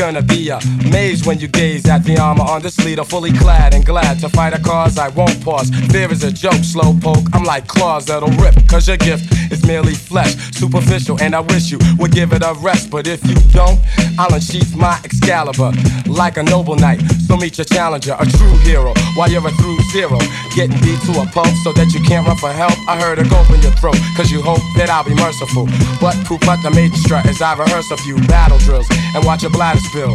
gonna 0.00 0.22
be 0.22 0.48
amazed 0.48 1.26
when 1.26 1.38
you 1.38 1.46
gaze 1.46 1.86
at 1.86 2.02
the 2.04 2.16
armor 2.18 2.44
on 2.44 2.62
this 2.62 2.82
leader, 2.86 3.04
fully 3.04 3.32
clad 3.32 3.74
and 3.74 3.84
glad 3.84 4.18
to 4.18 4.30
fight 4.30 4.54
a 4.54 4.62
cause 4.62 4.96
I 4.96 5.08
won't 5.08 5.38
pause. 5.44 5.68
Fear 5.92 6.10
is 6.10 6.24
a 6.24 6.32
joke, 6.32 6.64
slow 6.64 6.94
poke. 7.02 7.26
I'm 7.34 7.44
like 7.44 7.66
claws 7.66 8.06
that'll 8.06 8.30
rip, 8.42 8.54
cause 8.66 8.88
your 8.88 8.96
gift 8.96 9.30
is 9.52 9.59
merely 9.70 9.94
flesh, 9.94 10.34
superficial, 10.50 11.16
and 11.22 11.32
I 11.32 11.40
wish 11.52 11.70
you 11.70 11.78
would 11.98 12.10
give 12.10 12.32
it 12.32 12.42
a 12.42 12.54
rest. 12.58 12.90
But 12.90 13.06
if 13.06 13.24
you 13.24 13.36
don't, 13.54 13.78
I'll 14.18 14.34
unsheath 14.34 14.74
my 14.74 14.98
Excalibur 15.04 15.70
like 16.08 16.38
a 16.38 16.42
noble 16.42 16.74
knight. 16.74 17.00
So 17.26 17.36
meet 17.36 17.56
your 17.56 17.64
challenger, 17.64 18.16
a 18.18 18.26
true 18.26 18.56
hero, 18.66 18.92
while 19.14 19.30
you're 19.30 19.46
a 19.46 19.52
through 19.52 19.78
zero. 19.92 20.18
Getting 20.56 20.80
beat 20.82 20.98
to 21.06 21.12
a 21.22 21.26
pulp 21.30 21.54
so 21.62 21.70
that 21.78 21.94
you 21.94 22.00
can't 22.02 22.26
run 22.26 22.36
for 22.36 22.50
help. 22.50 22.74
I 22.88 22.98
heard 22.98 23.20
a 23.20 23.26
gulp 23.28 23.48
in 23.50 23.62
your 23.62 23.70
throat, 23.78 23.98
cause 24.16 24.28
you 24.32 24.42
hope 24.42 24.64
that 24.76 24.90
I'll 24.90 25.06
be 25.06 25.14
merciful. 25.14 25.66
But 26.02 26.18
poop 26.26 26.42
out 26.50 26.58
the 26.66 26.72
major 26.74 26.96
strut 26.96 27.26
as 27.26 27.40
I 27.40 27.54
rehearse 27.54 27.88
a 27.92 27.96
few 27.98 28.16
battle 28.26 28.58
drills 28.58 28.88
and 29.14 29.24
watch 29.24 29.42
your 29.42 29.52
bladder 29.52 29.78
spill. 29.86 30.12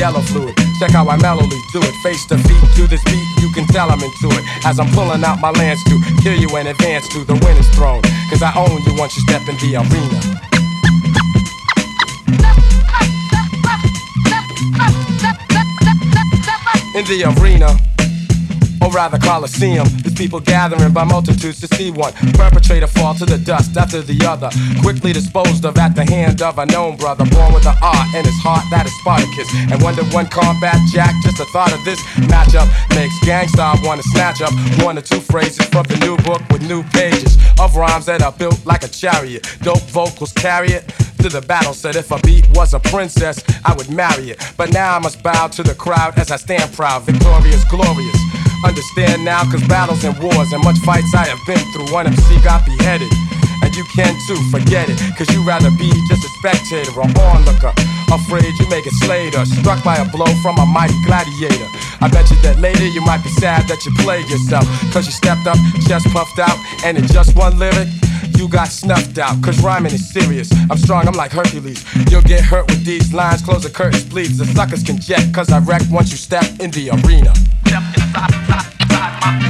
Yellow 0.00 0.22
fluid, 0.22 0.56
check 0.78 0.90
how 0.92 1.08
I 1.08 1.16
mellowly 1.16 1.60
do 1.72 1.80
it. 1.82 1.94
Face 2.02 2.24
to 2.26 2.38
feet 2.38 2.62
to 2.76 2.86
this 2.86 3.02
beat, 3.04 3.26
you 3.40 3.50
can 3.52 3.66
tell 3.66 3.90
I'm 3.90 4.00
into 4.00 4.28
it. 4.38 4.44
As 4.64 4.78
I'm 4.78 4.88
pulling 4.92 5.24
out 5.24 5.40
my 5.40 5.50
lance 5.50 5.82
to 5.84 5.98
kill 6.22 6.34
you 6.34 6.48
and 6.56 6.68
advance 6.68 7.08
to 7.08 7.24
the 7.24 7.34
winner's 7.34 7.68
throne. 7.70 8.02
Cause 8.30 8.42
I 8.42 8.52
own 8.54 8.82
you 8.84 8.94
once 8.98 9.16
you 9.16 9.22
step 9.22 9.42
in 9.48 9.56
the 9.56 9.76
arena. 9.76 10.20
in 16.94 17.04
the 17.04 17.24
arena. 17.40 17.87
Or 18.82 18.90
rather 18.90 19.18
Coliseum, 19.18 19.86
there's 20.02 20.14
people 20.14 20.40
gathering 20.40 20.92
by 20.92 21.04
multitudes 21.04 21.60
to 21.60 21.66
see 21.76 21.90
one 21.90 22.12
perpetrator 22.34 22.86
fall 22.86 23.14
to 23.14 23.26
the 23.26 23.38
dust 23.38 23.76
after 23.76 24.02
the 24.02 24.24
other, 24.26 24.50
quickly 24.82 25.12
disposed 25.12 25.64
of 25.64 25.76
at 25.78 25.94
the 25.94 26.04
hand 26.04 26.42
of 26.42 26.58
a 26.58 26.66
known 26.66 26.96
brother, 26.96 27.24
born 27.26 27.52
with 27.52 27.66
an 27.66 27.76
art 27.82 28.08
in 28.14 28.24
his 28.24 28.38
heart 28.42 28.64
that 28.70 28.86
is 28.86 28.94
Spartacus. 29.00 29.48
And 29.70 29.82
one 29.82 29.94
to 29.96 30.04
one 30.14 30.26
combat 30.26 30.76
jack, 30.92 31.14
just 31.22 31.38
the 31.38 31.46
thought 31.46 31.72
of 31.72 31.84
this 31.84 32.00
matchup 32.30 32.68
makes 32.94 33.14
gangsta 33.24 33.84
wanna 33.84 34.02
snatch 34.02 34.40
up 34.42 34.52
one 34.84 34.98
or 34.98 35.02
two 35.02 35.20
phrases 35.20 35.66
from 35.66 35.84
the 35.84 35.96
new 35.96 36.16
book 36.18 36.42
with 36.50 36.62
new 36.62 36.82
pages 36.90 37.36
of 37.60 37.76
rhymes 37.76 38.06
that 38.06 38.22
are 38.22 38.32
built 38.32 38.64
like 38.64 38.84
a 38.84 38.88
chariot. 38.88 39.46
Dope 39.62 39.82
vocals 39.90 40.32
carry 40.32 40.68
it 40.68 40.88
to 41.18 41.28
the 41.28 41.40
battle. 41.40 41.74
Said 41.74 41.96
if 41.96 42.10
a 42.10 42.18
beat 42.20 42.48
was 42.50 42.74
a 42.74 42.80
princess, 42.80 43.42
I 43.64 43.74
would 43.74 43.90
marry 43.90 44.30
it. 44.30 44.52
But 44.56 44.72
now 44.72 44.96
I 44.96 44.98
must 44.98 45.22
bow 45.22 45.48
to 45.48 45.62
the 45.62 45.74
crowd 45.74 46.18
as 46.18 46.30
I 46.30 46.36
stand 46.36 46.72
proud, 46.72 47.02
victorious, 47.02 47.64
glorious. 47.64 48.27
Understand 48.64 49.24
now, 49.24 49.44
cause 49.50 49.62
battles 49.68 50.04
and 50.04 50.18
wars 50.18 50.52
and 50.52 50.62
much 50.64 50.78
fights 50.78 51.14
I 51.14 51.26
have 51.26 51.38
been 51.46 51.62
through. 51.72 51.92
One 51.92 52.06
MC 52.06 52.42
got 52.42 52.66
beheaded. 52.66 53.10
And 53.62 53.74
you 53.74 53.84
can 53.94 54.14
too, 54.26 54.38
forget 54.50 54.88
it. 54.88 54.98
Cause 55.16 55.30
you 55.30 55.42
rather 55.46 55.70
be 55.78 55.90
just 56.08 56.24
a 56.24 56.30
spectator 56.38 56.90
or 56.98 57.06
onlooker. 57.06 57.72
Afraid 58.10 58.50
you 58.58 58.66
may 58.68 58.82
get 58.82 58.92
slayed 59.04 59.34
or 59.34 59.44
struck 59.46 59.82
by 59.84 59.96
a 59.96 60.06
blow 60.10 60.30
from 60.42 60.58
a 60.58 60.66
mighty 60.66 60.96
gladiator. 61.06 61.68
I 62.00 62.08
bet 62.10 62.30
you 62.30 62.36
that 62.42 62.58
later 62.58 62.86
you 62.86 63.02
might 63.02 63.22
be 63.22 63.30
sad 63.30 63.68
that 63.68 63.84
you 63.84 63.92
played 64.02 64.28
yourself. 64.30 64.64
Cause 64.92 65.06
you 65.06 65.12
stepped 65.12 65.46
up, 65.46 65.58
chest 65.86 66.06
puffed 66.10 66.38
out, 66.38 66.58
and 66.84 66.96
in 66.98 67.06
just 67.06 67.36
one 67.36 67.58
lyric, 67.58 67.88
you 68.38 68.48
got 68.48 68.68
snuffed 68.68 69.18
out. 69.18 69.42
Cause 69.42 69.60
rhyming 69.62 69.92
is 69.92 70.08
serious. 70.08 70.50
I'm 70.70 70.78
strong, 70.78 71.08
I'm 71.08 71.14
like 71.14 71.32
Hercules. 71.32 71.84
You'll 72.10 72.22
get 72.22 72.40
hurt 72.42 72.66
with 72.70 72.84
these 72.84 73.12
lines. 73.12 73.42
Close 73.42 73.64
the 73.64 73.70
curtains, 73.70 74.04
please. 74.04 74.38
The 74.38 74.46
suckers 74.46 74.82
can 74.84 74.98
jet, 74.98 75.34
cause 75.34 75.50
I 75.50 75.58
wreck 75.58 75.82
once 75.90 76.10
you 76.10 76.16
step 76.16 76.44
in 76.60 76.70
the 76.70 76.90
arena. 76.90 77.34
Hey, 79.28 79.47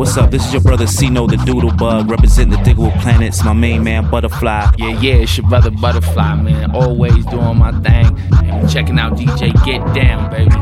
what's 0.00 0.16
up? 0.16 0.30
This 0.30 0.46
is 0.46 0.54
your 0.54 0.62
brother 0.62 0.86
Cino 0.86 1.26
the 1.26 1.36
Doodle 1.36 1.76
Bug, 1.76 2.10
representing 2.10 2.52
the 2.52 2.70
Digable 2.70 2.98
Planets, 3.02 3.44
my 3.44 3.52
main 3.52 3.84
man 3.84 4.10
Butterfly. 4.10 4.72
Yeah, 4.78 4.98
yeah, 4.98 5.14
it's 5.16 5.36
your 5.36 5.46
brother 5.46 5.70
Butterfly, 5.70 6.36
man. 6.36 6.74
Always 6.74 7.26
doing 7.26 7.58
my 7.58 7.70
thing. 7.82 8.18
And 8.32 8.70
checking 8.70 8.98
out 8.98 9.18
DJ 9.18 9.52
Get 9.62 9.84
Down, 9.94 10.30
baby. 10.30 10.56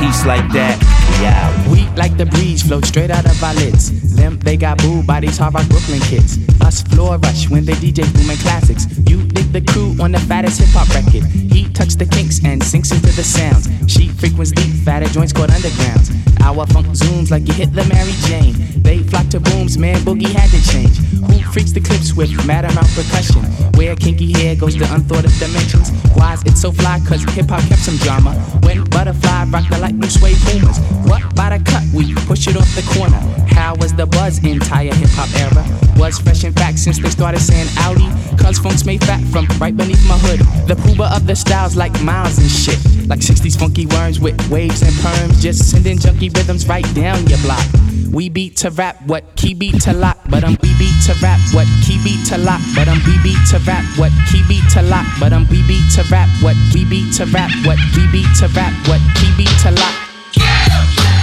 Peace 0.00 0.26
like 0.26 0.50
that. 0.58 0.76
Yeah. 1.22 1.70
We 1.70 1.86
like 1.96 2.16
the 2.16 2.26
breeze, 2.26 2.64
float 2.64 2.84
straight 2.84 3.12
out 3.12 3.24
of 3.24 3.40
our 3.44 3.54
lids. 3.54 4.16
Them, 4.16 4.40
they 4.40 4.56
got 4.56 4.78
booed 4.78 5.06
by 5.06 5.20
these 5.20 5.38
hard 5.38 5.54
rock 5.54 5.68
Brooklyn 5.68 6.00
kids. 6.00 6.38
Us 6.60 6.82
floor 6.82 7.18
rush 7.18 7.48
when 7.48 7.64
they 7.64 7.74
DJ 7.74 8.02
booming 8.12 8.38
classics. 8.38 8.86
You 9.08 9.22
dig 9.22 9.52
the 9.52 9.60
crew 9.60 9.94
on 10.02 10.10
the 10.10 10.18
fattest 10.18 10.60
hip 10.60 10.70
hop 10.72 10.88
record. 10.88 11.22
He 11.30 11.68
tucks 11.72 11.94
the 11.94 12.06
kinks 12.06 12.44
and 12.44 12.60
sinks 12.60 12.90
into 12.90 13.14
the 13.14 13.22
sounds. 13.22 13.68
She 13.86 14.08
frequents 14.08 14.50
deep, 14.50 14.74
fatter 14.84 15.06
joints 15.06 15.32
called 15.32 15.50
undergrounds. 15.50 16.21
Our 16.42 16.66
funk 16.66 16.86
zooms 16.88 17.30
like 17.30 17.46
you 17.46 17.54
hit 17.54 17.72
the 17.72 17.84
Mary 17.86 18.12
Jane. 18.26 18.54
They 18.82 18.98
flock 18.98 19.28
to 19.28 19.40
booms, 19.40 19.78
man, 19.78 19.96
boogie 20.00 20.28
had 20.28 20.50
to 20.50 20.60
change. 20.70 20.98
Who 21.30 21.38
freaks 21.52 21.72
the 21.72 21.80
clips 21.80 22.14
with 22.14 22.30
mad 22.46 22.64
amount 22.64 22.88
percussion? 22.94 23.42
Where 23.78 23.94
kinky 23.94 24.32
hair 24.32 24.56
goes 24.56 24.74
to 24.76 24.84
unthought 24.92 25.24
of 25.24 25.32
dimensions. 25.38 25.90
Why's 26.14 26.42
it 26.42 26.58
so 26.58 26.72
fly? 26.72 27.00
Cause 27.06 27.22
hip 27.34 27.48
hop 27.48 27.62
kept 27.68 27.82
some 27.82 27.96
drama. 27.98 28.34
When 28.64 28.84
butterfly 28.84 29.44
rock 29.50 29.68
the 29.70 29.78
light 29.78 29.98
blue 29.98 30.10
suede 30.10 30.36
boomers. 30.44 30.78
What 31.08 31.22
by 31.36 31.56
the 31.56 31.64
cut? 31.64 31.84
We 31.94 32.12
push 32.26 32.48
it 32.48 32.56
off 32.56 32.68
the 32.74 32.82
corner. 32.98 33.18
How 33.54 33.76
was 33.76 33.94
the 33.94 34.06
buzz 34.06 34.42
entire 34.44 34.94
hip 34.94 35.10
hop 35.12 35.30
era? 35.38 35.64
Was 35.96 36.18
fresh 36.18 36.44
in 36.44 36.52
fact 36.52 36.78
since 36.78 36.98
they 36.98 37.10
started 37.10 37.40
saying 37.40 37.68
Audi. 37.78 38.08
Cause 38.36 38.58
funk's 38.58 38.84
made 38.84 39.04
fat 39.04 39.22
from 39.32 39.46
right 39.60 39.76
beneath 39.76 40.04
my 40.08 40.18
hood. 40.18 40.40
The 40.66 40.74
pooba 40.74 41.14
of 41.16 41.26
the 41.26 41.36
styles 41.36 41.76
like 41.76 41.94
miles 42.02 42.38
and 42.38 42.50
shit. 42.50 43.01
Like 43.08 43.20
60s 43.20 43.58
funky 43.58 43.86
worms 43.86 44.20
with 44.20 44.36
waves 44.50 44.82
and 44.82 44.92
perms. 44.96 45.40
Just 45.40 45.70
sending 45.70 45.98
junky 45.98 46.34
rhythms 46.36 46.66
right 46.68 46.86
down 46.94 47.26
your 47.26 47.38
block. 47.38 47.64
We 48.12 48.28
beat 48.28 48.56
to 48.58 48.70
rap 48.70 49.00
what 49.06 49.24
key 49.36 49.54
beat 49.54 49.80
to 49.82 49.92
lock, 49.92 50.18
but 50.28 50.44
I'm 50.44 50.50
um 50.50 50.58
we 50.62 50.74
beat 50.78 50.94
to 51.06 51.14
rap 51.22 51.40
what 51.52 51.66
key 51.84 51.98
beat 52.04 52.26
to 52.26 52.38
lock, 52.38 52.60
but 52.74 52.86
I'm 52.86 52.98
um 52.98 53.02
we 53.06 53.16
beat 53.22 53.40
to 53.50 53.58
rap 53.66 53.84
what 53.96 54.12
key 54.30 54.42
beat 54.48 54.68
to 54.72 54.82
lock, 54.82 55.06
but 55.18 55.32
I'm 55.32 55.42
um 55.42 55.48
we 55.50 55.66
beat 55.66 55.90
to 55.96 56.04
rap 56.10 56.28
what 56.42 56.56
we 56.74 56.84
beat 56.84 57.12
to 57.14 57.24
rap 57.26 57.50
what 57.64 57.78
we 57.96 58.06
beat 58.12 58.28
to 58.40 58.48
rap 58.48 58.72
what 58.86 59.00
key 59.16 59.32
beat 59.36 59.56
to 59.64 59.70
lock. 59.72 59.94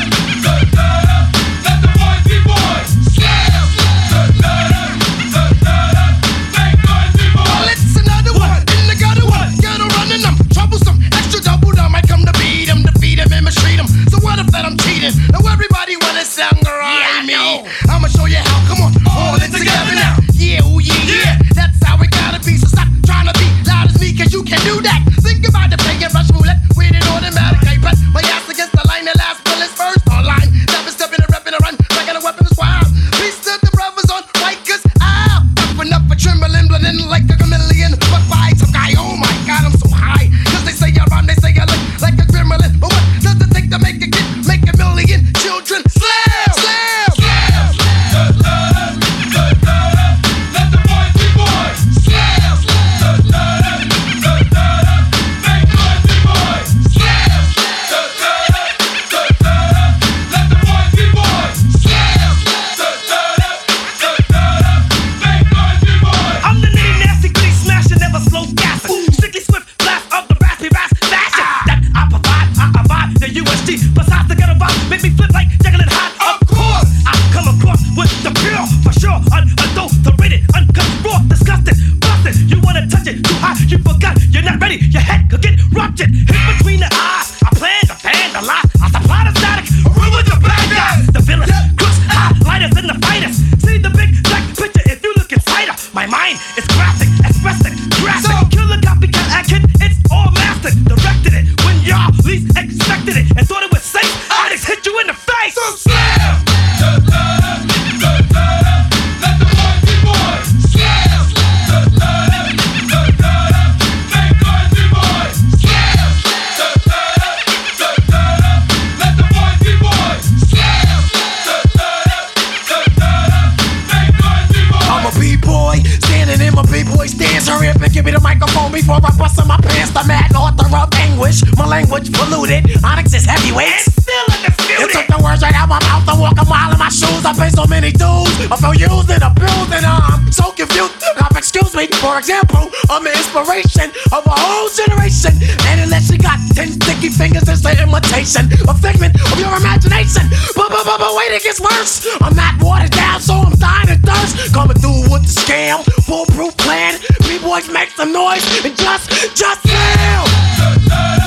for 142.14 142.18
example, 142.20 142.70
I'm 142.90 143.04
an 143.04 143.12
inspiration 143.12 143.90
of 144.14 144.22
a 144.22 144.36
whole 144.38 144.70
generation. 144.70 145.34
And 145.66 145.80
unless 145.82 146.08
you 146.12 146.18
got 146.18 146.38
ten 146.54 146.70
sticky 146.70 147.08
fingers, 147.08 147.42
it's 147.48 147.66
an 147.66 147.74
imitation, 147.82 148.46
a 148.70 148.74
figment 148.78 149.18
of 149.18 149.34
your 149.34 149.50
imagination. 149.56 150.30
But 150.54 150.70
but 150.70 150.86
but, 150.86 150.98
but 151.02 151.10
wait, 151.18 151.34
it 151.34 151.42
gets 151.42 151.58
worse. 151.58 152.06
I'm 152.22 152.36
not 152.36 152.62
watered 152.62 152.92
down, 152.92 153.20
so 153.20 153.34
I'm 153.34 153.58
dying 153.58 153.90
of 153.90 153.98
thirst. 154.06 154.54
Coming 154.54 154.78
through 154.78 155.10
with 155.10 155.26
the 155.26 155.34
scam, 155.42 155.82
foolproof 156.06 156.56
plan. 156.58 157.00
B 157.26 157.42
boys 157.42 157.68
make 157.68 157.90
some 157.90 158.12
noise 158.12 158.46
and 158.64 158.76
just 158.78 159.10
just 159.34 159.66
yell. 159.66 161.23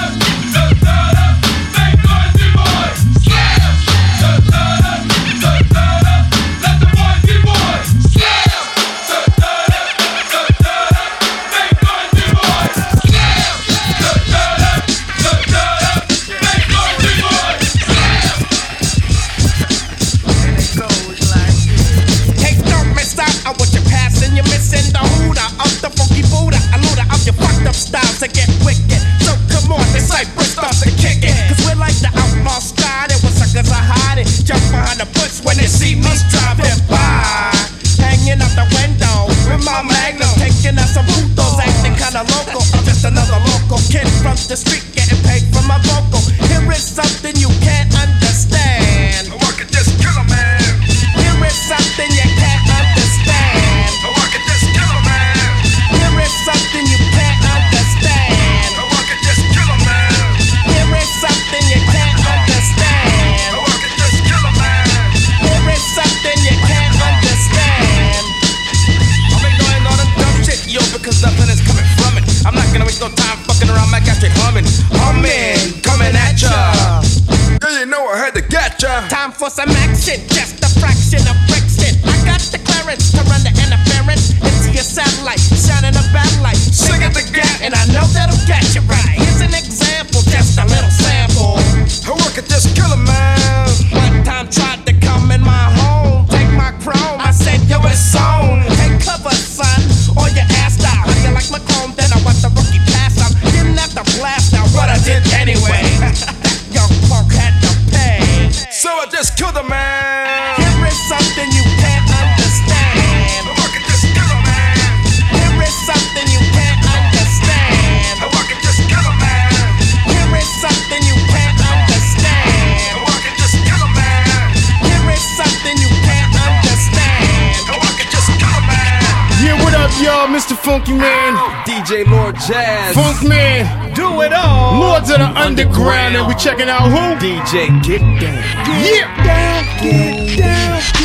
Funky 130.68 130.92
Man, 130.92 131.34
DJ 131.64 132.06
Lord 132.10 132.36
Jazz, 132.36 132.94
Funk 132.94 133.24
Man, 133.24 133.94
do 133.94 134.20
it 134.22 134.34
all. 134.34 134.78
Lords 134.78 135.10
of 135.10 135.20
the 135.20 135.26
Underground, 135.26 136.18
and 136.18 136.28
we 136.28 136.36
checking 136.36 136.68
out 136.68 136.90
who? 136.90 137.26
DJ 137.26 137.82
Get 137.82 138.02
Down. 138.02 138.20
Get 138.20 138.94
yeah. 138.94 139.24
Down, 139.24 139.82
get 139.82 140.38
down. 140.38 140.97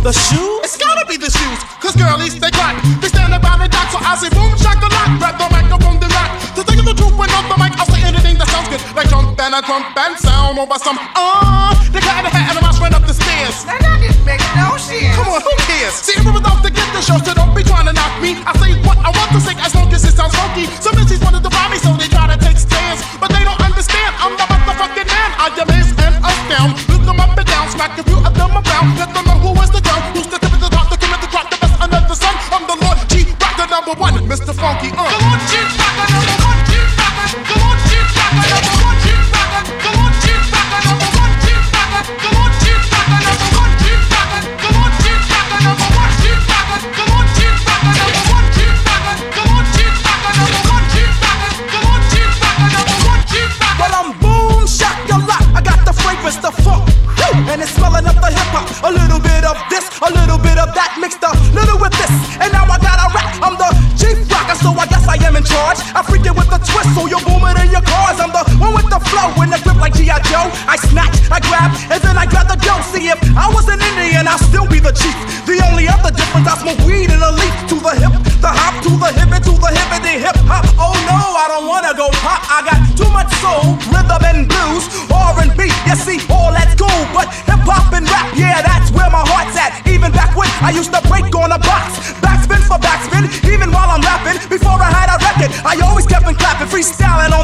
The 0.00 0.16
shoes? 0.16 0.64
It's 0.64 0.78
gotta 0.80 1.04
be 1.04 1.18
the 1.20 1.28
shoes, 1.28 1.60
cause 1.76 1.94
girlies, 1.94 2.32
they 2.40 2.50
got. 2.50 2.72
They 3.04 3.08
stand 3.08 3.36
by 3.36 3.52
the 3.60 3.68
dock, 3.68 3.92
so 3.92 4.00
I 4.00 4.16
say 4.16 4.32
boom, 4.32 4.56
shock 4.56 4.80
the 4.80 4.88
lock. 4.88 5.12
Grab 5.20 5.36
the 5.36 5.44
microphone, 5.52 6.00
the 6.00 6.08
rack. 6.08 6.40
To 6.56 6.64
think 6.64 6.80
of 6.80 6.86
the 6.88 6.96
truth 6.96 7.12
when 7.20 7.28
off 7.36 7.44
the 7.52 7.56
mic, 7.60 7.76
I'll 7.76 7.84
say 7.84 8.00
anything 8.00 8.40
that 8.40 8.48
sounds 8.48 8.72
good. 8.72 8.80
Like 8.96 9.12
jump 9.12 9.36
and 9.36 9.52
I 9.52 9.60
jump 9.60 9.92
and 9.92 10.16
sound 10.16 10.56
over 10.56 10.80
some, 10.80 10.96
uh, 10.96 11.76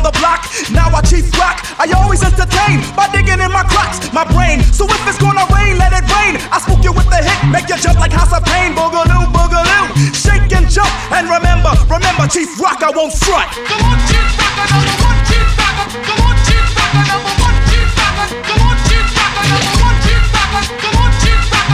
the 0.06 0.14
block. 0.22 0.46
Now 0.70 0.86
I 0.94 1.02
chief 1.02 1.26
rock. 1.34 1.66
I 1.82 1.90
always 1.98 2.22
entertain 2.22 2.78
by 2.94 3.10
digging 3.10 3.42
in 3.42 3.50
my 3.50 3.66
cracks, 3.66 3.98
my 4.14 4.22
brain. 4.30 4.62
So 4.70 4.86
if 4.86 5.02
it's 5.02 5.18
gonna 5.18 5.42
rain, 5.50 5.82
let 5.82 5.90
it 5.90 6.06
rain. 6.14 6.38
I 6.54 6.62
spook 6.62 6.86
you 6.86 6.94
with 6.94 7.10
the 7.10 7.18
hit, 7.18 7.38
make 7.50 7.66
you 7.66 7.74
jump 7.82 7.98
like 7.98 8.14
House 8.14 8.30
of 8.30 8.46
Pain. 8.46 8.70
Boogaloo, 8.78 9.26
boogaloo, 9.34 9.90
shake 10.14 10.46
and 10.54 10.70
jump. 10.70 10.90
And 11.10 11.26
remember, 11.26 11.74
remember, 11.90 12.30
Chief 12.30 12.46
Rock, 12.62 12.86
I 12.86 12.94
won't 12.94 13.10
front. 13.18 13.50
Come 13.66 13.82
on, 13.82 13.98
Chief 14.06 14.30
Rock, 14.38 14.54
number 14.70 14.94
one, 15.02 15.18
Chief 15.26 15.50
Rock, 15.58 15.74
come 16.06 16.22
on, 16.22 16.36
Chief 16.46 16.68
Rock, 16.78 16.94
number 17.10 17.34
one, 17.42 17.58
Chief 17.66 17.90
Rock, 17.98 18.30
come 18.46 18.62
on, 18.62 18.76
Chief 18.86 19.10
Rock, 19.10 19.34
number 19.42 19.74
one, 19.82 19.98
Chief 20.06 20.22
Rock, 20.30 20.54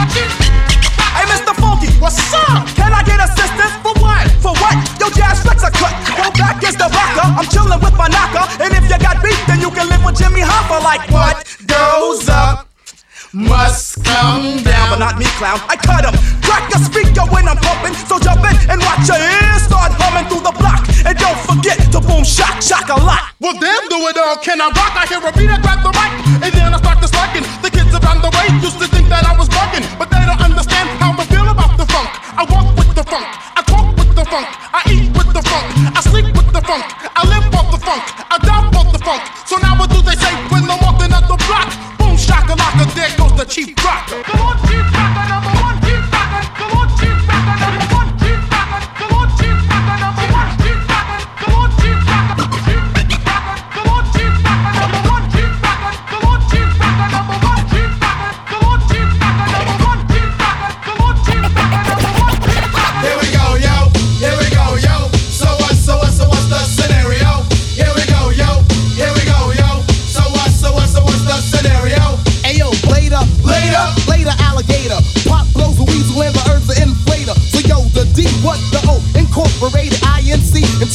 Chief 0.09 0.33
Rock, 0.41 0.73
Hey, 1.21 1.25
Mr. 1.29 1.53
Funky, 1.61 1.89
what's 2.01 2.17
up? 2.33 2.65
Can 2.73 2.89
I 2.97 3.05
get 3.05 3.21
assistance 3.21 3.77
for 3.85 3.93
what? 4.01 4.25
For 4.41 4.53
what? 4.57 4.73
Your 4.97 5.13
jazz 5.13 5.45
flex 5.45 5.61
a 5.61 5.69
cut. 5.69 5.93
Go 6.17 6.25
back 6.33 6.57
is 6.65 6.73
the 6.73 6.89
rocker. 6.89 7.22
I'm 7.51 7.81
with 7.81 7.97
my 7.99 8.07
knocker, 8.07 8.45
and 8.63 8.71
if 8.71 8.87
you 8.87 8.97
got 9.03 9.19
beef, 9.19 9.35
then 9.47 9.59
you 9.59 9.69
can 9.71 9.89
live 9.89 10.03
with 10.05 10.15
Jimmy 10.15 10.41
Hoffa. 10.41 10.79
Like 10.79 11.03
what 11.11 11.43
goes 11.67 12.29
up 12.29 12.69
must 13.33 14.03
come 14.05 14.63
down, 14.63 14.93
but 14.93 14.99
not 14.99 15.17
me, 15.17 15.25
clown. 15.35 15.59
I 15.67 15.75
cut 15.75 16.07
him. 16.07 16.15
Crack 16.45 16.69
a 16.71 16.79
speaker 16.79 17.25
when 17.33 17.49
I'm 17.49 17.57
pumping, 17.57 17.97
so 18.07 18.15
jump 18.19 18.45
in 18.47 18.55
and 18.69 18.79
watch 18.79 19.09
your 19.09 19.19
ears 19.19 19.65
start 19.67 19.91
humming 19.99 20.29
through 20.29 20.45
the 20.45 20.55
block. 20.55 20.87
And 21.03 21.17
don't 21.17 21.39
forget 21.43 21.81
to 21.91 21.99
boom 21.99 22.23
shock, 22.23 22.61
shock 22.61 22.87
a 22.87 22.97
lot. 23.01 23.35
Well, 23.41 23.57
damn, 23.59 23.89
do 23.89 23.99
it 24.07 24.17
all. 24.21 24.37
Can 24.39 24.61
I 24.61 24.69
rock? 24.71 24.93
I 24.95 25.03
hear 25.09 25.19
a 25.19 25.31
beat, 25.33 25.49
I 25.49 25.59
grab 25.59 25.83
the 25.83 25.91
mic, 25.91 26.11
and 26.47 26.51
then 26.53 26.73
I 26.73 26.77
start 26.79 27.01
to 27.01 27.09
slacking. 27.09 27.43
The 27.59 27.73
kids 27.73 27.91
around 27.91 28.23
the 28.23 28.31
way 28.31 28.47
used 28.63 28.79
to 28.79 28.87
think 28.87 29.09
that 29.09 29.25
I 29.27 29.35
was 29.35 29.49
bugging, 29.49 29.83
but 29.99 30.07
they 30.13 30.23
don't 30.23 30.39
understand 30.39 30.87
how 31.01 31.11
I 31.11 31.25
feel 31.27 31.47
about 31.49 31.75
the 31.75 31.89
funk. 31.89 32.07
I 32.37 32.45
walk 32.47 32.72
chief 43.53 43.75
rock. 43.85 44.22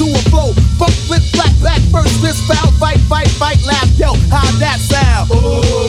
Into 0.08 0.20
a 0.20 0.30
flow. 0.32 0.52
Funk, 0.80 0.94
flip, 1.04 1.20
flat, 1.36 1.52
back, 1.60 1.80
first, 1.92 2.16
fist, 2.24 2.40
foul, 2.48 2.72
fight, 2.80 2.96
fight, 3.12 3.28
fight, 3.36 3.60
laugh. 3.66 3.84
Yo, 4.00 4.14
how 4.32 4.46
that 4.56 4.80
sound? 4.80 5.28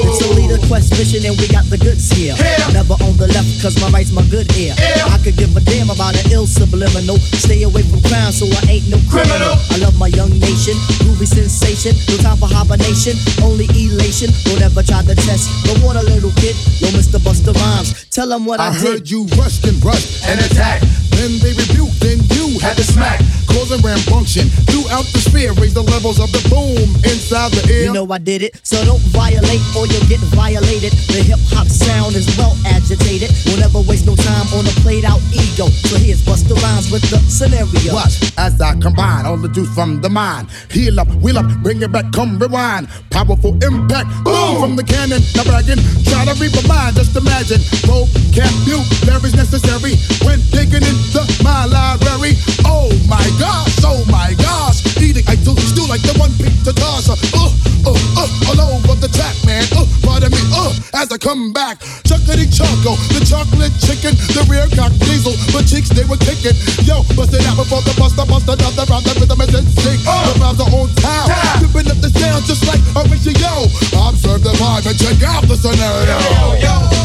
It's 0.03 0.19
a 0.27 0.33
leader 0.35 0.59
quest 0.67 0.91
mission 0.99 1.23
and 1.23 1.39
we 1.39 1.47
got 1.47 1.63
the 1.71 1.77
goods 1.77 2.11
here. 2.11 2.35
Never 2.75 2.99
on 2.99 3.15
the 3.15 3.31
left 3.31 3.47
cause 3.63 3.79
my 3.79 3.87
right's 3.95 4.11
my 4.11 4.23
good 4.27 4.51
ear. 4.57 4.75
I 4.75 5.17
could 5.23 5.37
give 5.37 5.55
a 5.55 5.61
damn 5.61 5.89
about 5.89 6.19
an 6.19 6.31
ill 6.31 6.47
subliminal. 6.47 7.15
Stay 7.39 7.63
away 7.63 7.83
from 7.87 8.01
crime 8.11 8.35
so 8.35 8.43
I 8.59 8.79
ain't 8.79 8.87
no 8.91 8.99
criminal. 9.07 9.55
I 9.71 9.77
love 9.79 9.95
my 9.97 10.11
young 10.11 10.35
nation, 10.35 10.75
groovy 10.99 11.27
sensation. 11.27 11.95
No 12.11 12.19
time 12.19 12.37
for 12.43 12.51
hibernation, 12.51 13.15
only 13.39 13.71
elation. 13.71 14.35
Don't 14.51 14.59
ever 14.59 14.83
try 14.83 14.99
to 15.05 15.15
test 15.15 15.47
the 15.63 15.79
water, 15.85 16.03
little 16.03 16.33
kid. 16.35 16.59
Yo, 16.83 16.91
Mr. 16.91 17.23
Busta 17.23 17.55
Rhymes, 17.55 18.09
tell 18.11 18.31
'em 18.33 18.43
what 18.45 18.59
I, 18.59 18.67
I 18.67 18.73
did. 18.75 18.83
I 18.83 18.85
heard 18.99 19.05
you 19.09 19.23
rushed 19.39 19.63
and 19.63 19.79
rushed 19.85 20.27
and 20.27 20.39
attacked. 20.43 20.83
Then 21.15 21.39
they 21.39 21.51
rebuked, 21.53 21.99
then 21.99 22.19
you 22.35 22.38
had 22.61 22.77
to 22.77 22.83
smack. 22.83 23.19
Causing 23.47 23.79
rambunction 23.79 24.45
throughout 24.69 25.05
the 25.11 25.19
sphere. 25.19 25.53
Raise 25.53 25.73
the 25.73 25.81
levels 25.81 26.19
of 26.19 26.31
the 26.31 26.41
boom 26.49 26.95
inside 27.07 27.51
the 27.51 27.65
ear. 27.71 27.85
You 27.85 27.93
know 27.93 28.05
I 28.11 28.17
did 28.17 28.41
it, 28.43 28.59
so 28.63 28.77
don't 28.85 29.01
violate 29.09 29.61
or 29.75 29.87
you'll 29.87 30.05
get 30.05 30.19
violated. 30.35 30.93
The 31.09 31.23
hip 31.25 31.39
hop 31.49 31.67
sound 31.67 32.15
is 32.15 32.27
well 32.37 32.55
agitated. 32.65 33.31
We'll 33.45 33.59
never 33.59 33.81
waste 33.81 34.05
no 34.05 34.15
time 34.15 34.47
on 34.53 34.67
a 34.67 34.73
played 34.85 35.05
out 35.05 35.21
ego. 35.33 35.67
So 35.89 35.97
here's 35.97 36.21
Busta 36.21 36.53
Rhymes 36.61 36.91
with 36.91 37.03
the 37.09 37.17
scenario. 37.25 37.95
Watch 37.95 38.21
as 38.37 38.59
I 38.61 38.77
combine 38.79 39.25
all 39.25 39.37
the 39.37 39.49
juice 39.49 39.71
from 39.73 40.01
the 40.01 40.09
mind. 40.09 40.49
Heal 40.69 40.99
up, 40.99 41.09
wheel 41.23 41.39
up, 41.39 41.49
bring 41.63 41.81
it 41.81 41.91
back, 41.91 42.11
come 42.11 42.37
rewind. 42.37 42.87
Powerful 43.09 43.57
impact, 43.63 44.09
boom 44.23 44.61
from 44.61 44.75
the 44.75 44.83
cannon. 44.83 45.21
Now 45.35 45.43
bragging, 45.43 45.81
try 46.05 46.25
to 46.25 46.35
reap 46.37 46.53
a 46.53 46.63
mind. 46.67 46.95
Just 46.95 47.15
imagine, 47.15 47.61
vocabulary's 47.87 49.35
necessary 49.35 49.97
when 50.21 50.39
digging 50.51 50.85
into 50.85 51.21
my 51.43 51.65
library. 51.65 52.37
Oh 52.65 52.89
my 53.07 53.25
gosh, 53.39 53.75
oh 53.85 54.03
my 54.09 54.33
gosh, 54.37 54.81
eating 55.01 55.25
I 55.27 55.35
do 55.41 55.55
stew 55.57 55.85
like 55.87 56.01
the 56.01 56.15
one 56.17 56.31
pizza 56.37 56.73
tosser. 56.73 57.17
Uh, 57.35 57.51
uh, 57.85 57.95
uh, 57.95 58.49
all 58.51 58.59
over 58.75 58.95
the 58.99 59.09
track, 59.09 59.35
man. 59.45 59.63
Uh, 59.71 59.85
pardon 60.03 60.31
me, 60.31 60.41
uh, 60.51 60.73
as 60.99 61.11
I 61.11 61.17
come 61.17 61.53
back, 61.53 61.79
chuckity 62.03 62.49
choco, 62.51 62.95
the 63.15 63.23
chocolate 63.23 63.73
chicken, 63.79 64.13
the 64.35 64.43
rear 64.49 64.67
cock 64.75 64.91
diesel, 65.01 65.33
but 65.53 65.65
cheeks 65.65 65.89
they 65.89 66.03
were 66.05 66.19
kicking. 66.19 66.55
Yo, 66.83 67.01
bust 67.15 67.33
it 67.33 67.45
out 67.47 67.57
before 67.57 67.81
the 67.83 67.93
buster, 67.97 68.25
bust 68.27 68.49
another 68.49 68.85
round. 68.89 69.05
The 69.05 69.13
rhythm 69.19 69.41
is. 69.41 69.49
The 69.49 70.35
rhymes 70.39 70.59
are 70.61 70.69
on 70.69 70.89
town, 71.01 71.27
dipping 71.59 71.89
up 71.89 71.97
the 72.01 72.09
sound 72.13 72.45
just 72.45 72.65
like 72.67 72.81
a 72.93 73.01
ratio. 73.09 73.65
Observe 73.97 74.43
the 74.43 74.53
vibe 74.61 74.85
and 74.85 74.97
check 74.97 75.21
out 75.25 75.47
the 75.47 75.55
scenario. 75.55 76.17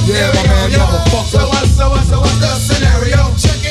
Yeah, 0.04 0.28
my 0.36 0.44
man, 0.44 0.70
yo. 0.70 0.78
motherfucker. 0.84 1.24
So 1.32 1.48
what, 1.48 1.64
so 1.64 1.88
what, 1.90 2.04
so 2.04 2.20
what's 2.20 2.38
the 2.40 2.52
scenario? 2.60 3.32
Check 3.40 3.63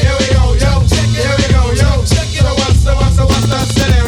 so 3.13 3.25
what, 3.25 3.33
so 3.33 3.47
what's 3.47 3.47
the 3.47 3.81
scenario? 3.81 4.02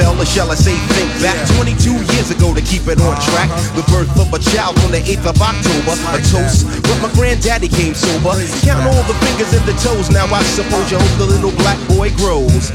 Spell, 0.00 0.20
or 0.20 0.24
shall 0.24 0.50
I 0.50 0.54
say 0.54 0.89
on 2.98 3.14
track. 3.22 3.46
The 3.78 3.86
birth 3.86 4.10
of 4.18 4.32
a 4.34 4.40
child 4.50 4.74
on 4.82 4.90
the 4.90 4.98
8th 4.98 5.30
of 5.30 5.38
October, 5.38 5.94
a 6.10 6.18
toast. 6.26 6.66
But 6.82 6.98
my 6.98 7.10
granddaddy 7.14 7.68
came 7.68 7.94
sober. 7.94 8.34
Count 8.66 8.82
all 8.90 9.04
the 9.06 9.14
fingers 9.22 9.54
and 9.54 9.62
the 9.68 9.76
toes. 9.78 10.10
Now 10.10 10.26
I 10.26 10.42
suppose 10.42 10.90
you 10.90 10.98
hope 10.98 11.14
the 11.18 11.28
little 11.30 11.54
black 11.62 11.78
boy 11.86 12.10
grows. 12.16 12.72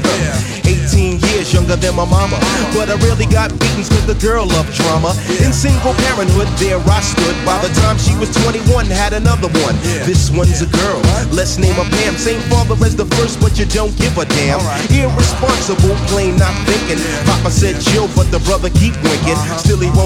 18 0.64 1.18
years 1.30 1.52
younger 1.52 1.76
than 1.76 1.94
my 1.94 2.06
mama, 2.06 2.38
but 2.72 2.88
I 2.88 2.94
really 3.02 3.26
got 3.26 3.50
beatings 3.58 3.88
cause 3.90 4.06
the 4.06 4.14
girl 4.22 4.46
loved 4.46 4.72
drama. 4.72 5.10
In 5.42 5.50
single 5.52 5.94
parenthood, 6.06 6.46
there 6.62 6.78
I 6.78 7.00
stood. 7.02 7.34
By 7.42 7.58
the 7.58 7.72
time 7.82 7.98
she 7.98 8.14
was 8.16 8.30
21, 8.46 8.86
had 8.86 9.12
another 9.12 9.50
one. 9.66 9.74
This 10.06 10.30
one's 10.30 10.62
a 10.62 10.70
girl. 10.70 11.02
Let's 11.34 11.58
name 11.58 11.74
her 11.74 11.88
Pam. 11.90 12.14
Same 12.14 12.40
father 12.46 12.78
as 12.86 12.94
the 12.94 13.06
first, 13.18 13.42
but 13.42 13.58
you 13.58 13.66
don't 13.66 13.94
give 13.98 14.14
a 14.18 14.24
damn. 14.24 14.62
Irresponsible, 14.94 15.98
plain 16.06 16.38
not 16.38 16.54
thinking. 16.70 17.02
Papa 17.26 17.50
said 17.50 17.82
chill, 17.82 18.06
but 18.14 18.30
the 18.30 18.38
brother 18.46 18.70
keep 18.70 18.94
winking. 19.02 19.34
Uh-huh. 19.34 19.58
Still 19.58 19.80
he 19.82 19.90
won't 19.90 20.05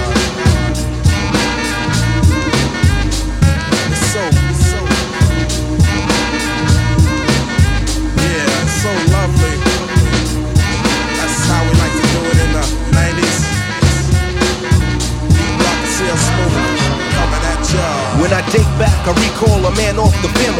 I 19.03 19.13
recall 19.13 19.65
a 19.65 19.75
man 19.75 19.97
off 19.97 20.13
the 20.21 20.29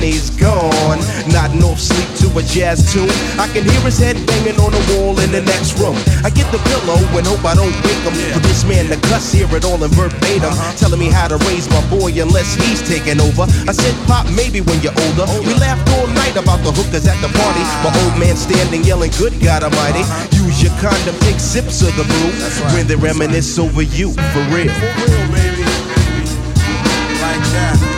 he's 0.00 0.30
gone. 0.30 0.98
Nodding 1.30 1.62
off 1.62 1.80
sleep 1.80 2.08
to 2.22 2.38
a 2.38 2.42
jazz 2.42 2.92
tune. 2.92 3.10
I 3.38 3.46
can 3.52 3.64
hear 3.64 3.80
his 3.82 3.98
head 3.98 4.16
banging 4.26 4.58
on 4.60 4.72
the 4.72 4.82
wall 4.94 5.18
in 5.20 5.30
the 5.30 5.42
next 5.42 5.78
room. 5.78 5.96
I 6.24 6.30
get 6.30 6.50
the 6.50 6.58
pillow 6.70 6.98
and 7.16 7.26
hope 7.26 7.44
I 7.44 7.54
don't 7.54 7.72
wake 7.84 8.02
him. 8.06 8.14
For 8.34 8.42
this 8.46 8.64
man 8.64 8.86
to 8.90 8.98
cuss, 9.08 9.32
hear 9.32 9.48
it 9.54 9.64
all 9.64 9.82
in 9.82 9.90
verbatim. 9.92 10.50
Uh-huh. 10.50 10.76
Telling 10.76 11.00
me 11.00 11.10
how 11.10 11.28
to 11.28 11.36
raise 11.48 11.68
my 11.70 11.82
boy 11.90 12.12
unless 12.16 12.54
he's 12.54 12.82
taking 12.86 13.20
over. 13.20 13.44
I 13.66 13.72
said, 13.72 13.94
Pop, 14.06 14.26
maybe 14.34 14.60
when 14.60 14.80
you're 14.80 14.96
older. 15.08 15.26
We 15.44 15.54
laughed 15.58 15.88
all 15.98 16.06
night 16.14 16.36
about 16.36 16.62
the 16.64 16.72
hookers 16.72 17.06
at 17.06 17.18
the 17.20 17.30
party. 17.34 17.64
Ah. 17.64 17.88
My 17.88 17.92
old 18.04 18.16
man 18.18 18.36
standing 18.36 18.84
yelling, 18.84 19.12
Good 19.18 19.38
God 19.40 19.62
Almighty. 19.62 20.04
Uh-huh. 20.04 20.44
Use 20.46 20.62
your 20.62 20.74
condom, 20.80 21.16
take 21.26 21.40
sips 21.40 21.82
of 21.82 21.94
the 21.96 22.04
brew. 22.04 22.30
When 22.74 22.86
they 22.86 22.96
reminisce 22.96 23.58
over 23.58 23.82
you, 23.82 24.12
for 24.32 24.42
real. 24.54 24.72
For 24.72 24.90
real, 25.06 25.26
baby. 25.32 25.62
Like 27.20 27.44
that. 27.52 27.97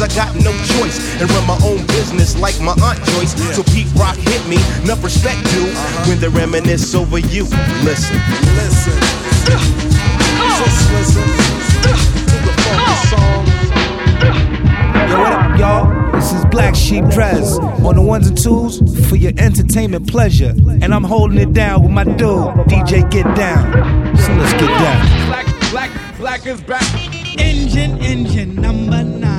I 0.00 0.08
got 0.16 0.34
no 0.36 0.50
choice. 0.80 1.20
And 1.20 1.30
run 1.30 1.46
my 1.46 1.58
own 1.62 1.86
business 1.88 2.38
like 2.38 2.58
my 2.60 2.72
Aunt 2.82 2.98
Joyce. 3.12 3.34
So 3.54 3.62
Pete 3.62 3.88
Rock 3.96 4.16
hit 4.16 4.40
me, 4.48 4.56
enough 4.82 5.04
respect 5.04 5.42
due. 5.52 5.68
Uh-huh. 5.68 6.08
When 6.08 6.18
they 6.20 6.28
reminisce 6.28 6.94
over 6.94 7.18
you, 7.18 7.44
listen. 7.84 8.16
Listen. 8.56 8.96
Just 10.56 10.90
listen 10.92 11.22
to 11.82 12.36
the 12.46 12.52
funky 12.64 12.96
song. 13.12 13.46
Yo, 15.10 15.20
what 15.20 15.32
up, 15.32 15.58
y'all? 15.58 16.12
This 16.12 16.32
is 16.32 16.44
Black 16.46 16.74
Sheep 16.74 17.04
Dres 17.08 17.58
on 17.58 17.96
the 17.96 18.02
ones 18.02 18.26
and 18.28 18.38
twos 18.38 18.78
for 19.08 19.16
your 19.16 19.32
entertainment 19.36 20.08
pleasure. 20.08 20.54
And 20.80 20.94
I'm 20.94 21.04
holding 21.04 21.38
it 21.38 21.52
down 21.52 21.82
with 21.82 21.92
my 21.92 22.04
dude, 22.04 22.54
DJ 22.68 23.10
Get 23.10 23.24
Down. 23.36 24.16
So 24.16 24.32
let's 24.34 24.52
get 24.52 24.68
down. 24.68 25.26
Black, 25.28 25.70
black, 25.70 26.16
black 26.16 26.46
is 26.46 26.60
back. 26.62 26.82
Engine, 27.38 27.98
engine 27.98 28.54
number 28.54 29.02
nine 29.02 29.29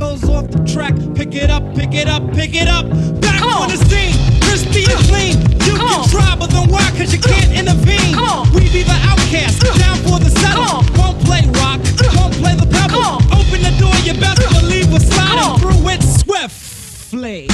goes 0.00 0.24
off 0.30 0.48
the 0.48 0.64
track, 0.64 0.96
pick 1.14 1.34
it 1.34 1.50
up, 1.50 1.62
pick 1.76 1.92
it 1.92 2.08
up, 2.08 2.24
pick 2.32 2.54
it 2.54 2.66
up. 2.66 2.88
Back 3.20 3.42
on. 3.44 3.64
on 3.64 3.68
the 3.68 3.76
scene, 3.84 4.16
crispy 4.40 4.88
and 4.88 5.04
clean. 5.12 5.36
You 5.68 5.76
can 5.76 6.08
try, 6.08 6.34
but 6.40 6.48
then 6.48 6.72
why? 6.72 6.88
Cause 6.96 7.12
you 7.12 7.20
can't 7.20 7.52
intervene. 7.52 8.16
We 8.56 8.64
be 8.72 8.80
the 8.80 8.96
outcast, 9.04 9.60
down 9.76 10.00
for 10.08 10.16
the 10.16 10.32
settle. 10.40 10.80
Won't 10.96 11.20
play 11.28 11.44
rock, 11.60 11.84
won't 12.16 12.32
play 12.40 12.56
the 12.56 12.64
pebble. 12.64 13.20
Open 13.28 13.60
the 13.60 13.76
door, 13.76 13.92
you 14.00 14.16
best 14.16 14.40
believe 14.56 14.88
we're 14.88 15.04
sliding 15.04 15.60
through 15.60 15.84
it 15.92 16.00
swiftly. 16.00 17.46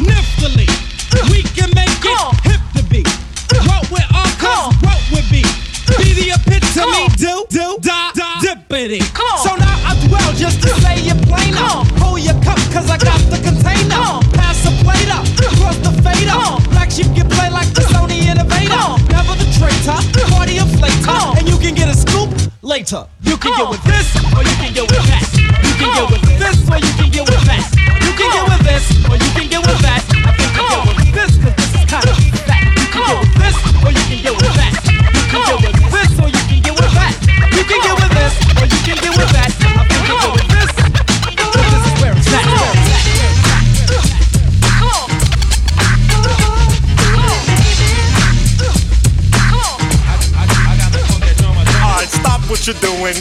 Niftily. 0.00 0.72
We 1.28 1.44
can 1.52 1.68
make 1.76 2.00
it 2.00 2.16
hip 2.48 2.62
to 2.80 2.82
be. 2.88 3.04
What 3.68 3.84
with 3.92 4.08
our 4.16 4.32
cause, 4.40 4.72
what 4.80 5.00
with 5.12 5.28
be. 5.28 5.44
Be 6.00 6.16
the 6.16 6.32
epitome, 6.32 7.12
do, 7.20 7.44
do, 7.52 7.76
da, 7.84 8.12
da, 8.16 8.40
dippity. 8.40 9.04
So 9.44 9.52
now 9.56 9.59
I 9.59 9.59
dwell 9.59 9.59
just 10.50 10.62
to 10.62 10.80
say 10.82 10.96
it 11.06 11.18
plainer. 11.28 11.70
Hold 12.02 12.20
your 12.20 12.34
cup, 12.42 12.58
cause 12.74 12.90
I 12.90 12.98
got 12.98 13.20
the 13.30 13.38
container. 13.38 14.18
Pass 14.34 14.62
the 14.66 14.72
plate 14.82 15.10
up, 15.10 15.24
cross 15.58 15.78
the 15.78 15.92
fader. 16.02 16.42
Black 16.70 16.90
sheep 16.90 17.06
can 17.14 17.28
play 17.28 17.50
like 17.50 17.70
the 17.74 17.82
Sony 17.92 18.26
Innovator. 18.26 18.98
Never 19.14 19.34
the 19.38 19.46
traitor, 19.54 19.98
party 20.34 20.58
inflator. 20.58 21.38
And 21.38 21.48
you 21.48 21.58
can 21.58 21.74
get 21.74 21.88
a 21.88 21.94
scoop 21.94 22.30
later. 22.62 23.06
You 23.22 23.36
can 23.36 23.54
get 23.56 23.70
with 23.70 23.84
this, 23.84 24.08
or 24.34 24.42
you 24.42 24.56
can 24.58 24.72
get 24.74 24.90
with 24.90 25.09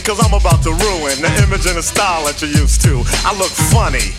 cause 0.02 0.20
I'm 0.20 0.34
about 0.34 0.64
to 0.64 0.72
ruin 0.72 1.18
the 1.22 1.32
image 1.44 1.66
and 1.66 1.78
the 1.78 1.84
style 1.84 2.26
that 2.26 2.42
you're 2.42 2.52
used 2.52 2.82
to. 2.84 3.04
I 3.26 3.36
look 3.38 3.52
funny. 3.74 4.14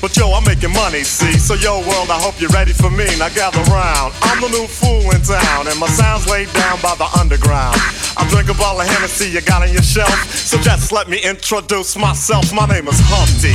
But 0.00 0.16
yo, 0.16 0.30
I'm 0.30 0.44
making 0.44 0.72
money, 0.72 1.02
see? 1.02 1.38
So 1.38 1.54
yo, 1.54 1.82
world, 1.82 2.10
I 2.10 2.22
hope 2.22 2.40
you're 2.40 2.54
ready 2.54 2.72
for 2.72 2.90
me. 2.90 3.06
Now 3.18 3.28
gather 3.34 3.62
round. 3.66 4.14
I'm 4.22 4.40
the 4.40 4.48
new 4.48 4.66
fool 4.66 5.02
in 5.10 5.20
town, 5.22 5.66
and 5.66 5.78
my 5.78 5.88
sound's 5.88 6.28
laid 6.30 6.52
down 6.54 6.78
by 6.80 6.94
the 6.94 7.08
underground. 7.18 7.74
I 8.14 8.26
drink 8.30 8.48
a 8.48 8.54
bottle 8.54 8.80
of 8.80 8.86
Hennessy 8.86 9.26
you 9.30 9.40
got 9.40 9.62
on 9.62 9.72
your 9.72 9.82
shelf. 9.82 10.14
So 10.30 10.58
just 10.58 10.92
let 10.92 11.08
me 11.08 11.18
introduce 11.18 11.96
myself. 11.96 12.52
My 12.54 12.66
name 12.66 12.86
is 12.86 13.00
Humpty, 13.02 13.54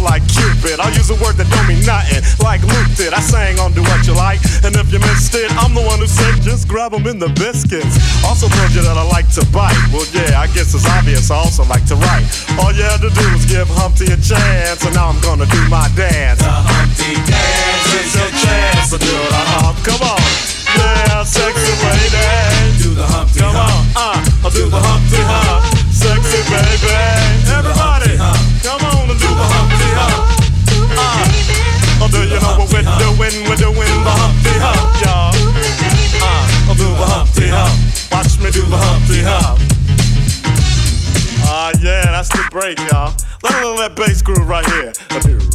like 0.00 0.22
Cupid. 0.28 0.80
I'll 0.80 0.92
use 0.92 1.10
a 1.10 1.18
word 1.22 1.36
that 1.36 1.48
don't 1.50 1.68
mean 1.68 1.84
nothing, 1.84 2.22
like 2.42 2.62
Luke 2.62 2.90
did. 2.96 3.12
I 3.14 3.20
sang 3.20 3.58
on 3.58 3.72
Doowutchyalike, 3.72 4.40
and 4.64 4.74
if 4.76 4.92
you 4.92 4.98
missed 5.00 5.34
it, 5.34 5.50
I'm 5.56 5.74
the 5.74 5.82
one 5.82 5.98
who 5.98 6.06
said 6.06 6.42
just 6.42 6.68
grab 6.68 6.94
'em 6.94 7.06
in 7.06 7.18
the 7.18 7.28
biscuits. 7.36 7.96
Also 8.24 8.48
told 8.48 8.70
you 8.72 8.82
that 8.82 8.96
I 8.96 9.04
like 9.08 9.28
to 9.38 9.44
bite. 9.54 9.76
Well, 9.92 10.06
yeah, 10.12 10.40
I 10.40 10.46
guess 10.48 10.74
it's 10.74 10.86
obvious. 10.86 11.30
I 11.30 11.36
also 11.36 11.64
like 11.64 11.84
to 11.86 11.96
write. 11.96 12.26
All 12.58 12.72
you 12.72 12.82
had 12.82 13.00
to 13.00 13.10
do 13.10 13.24
was 13.32 13.44
give 13.46 13.68
Humpty 13.68 14.06
a 14.12 14.16
chance, 14.16 14.84
and 14.84 14.94
now 14.94 15.08
I'm 15.08 15.20
gonna 15.20 15.46
do 15.46 15.62
my 15.68 15.88
dance. 15.96 16.40
The 16.40 16.50
Humpty 16.50 17.14
dance 17.30 17.88
is 17.94 18.14
your 18.14 18.30
chance 18.44 18.90
to 18.90 18.98
do 18.98 19.16
the 19.34 19.42
hump. 19.54 19.76
Come 19.84 20.02
on. 20.02 20.20
Yeah, 20.76 21.24
sexy 21.24 21.72
lady. 21.84 22.35
Let 43.76 43.94
that 43.94 44.06
bass 44.06 44.22
groove 44.22 44.48
right 44.48 44.64
here. 44.64 45.45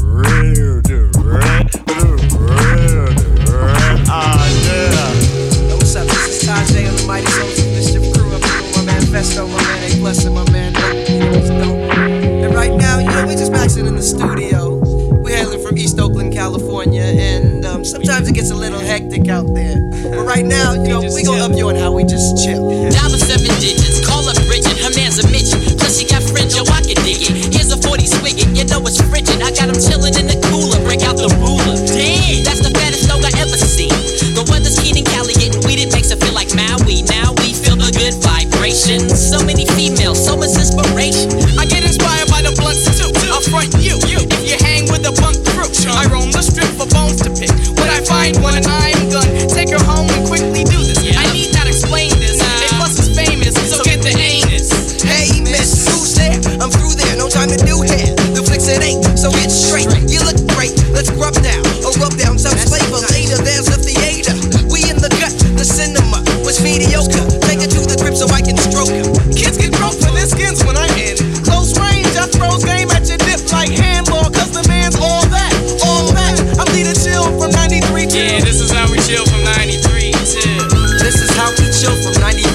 90 82.20 82.51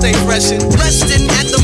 stay 0.00 0.12
freshin'. 0.24 0.60
Restin' 0.80 1.28
at 1.28 1.46
the 1.52 1.59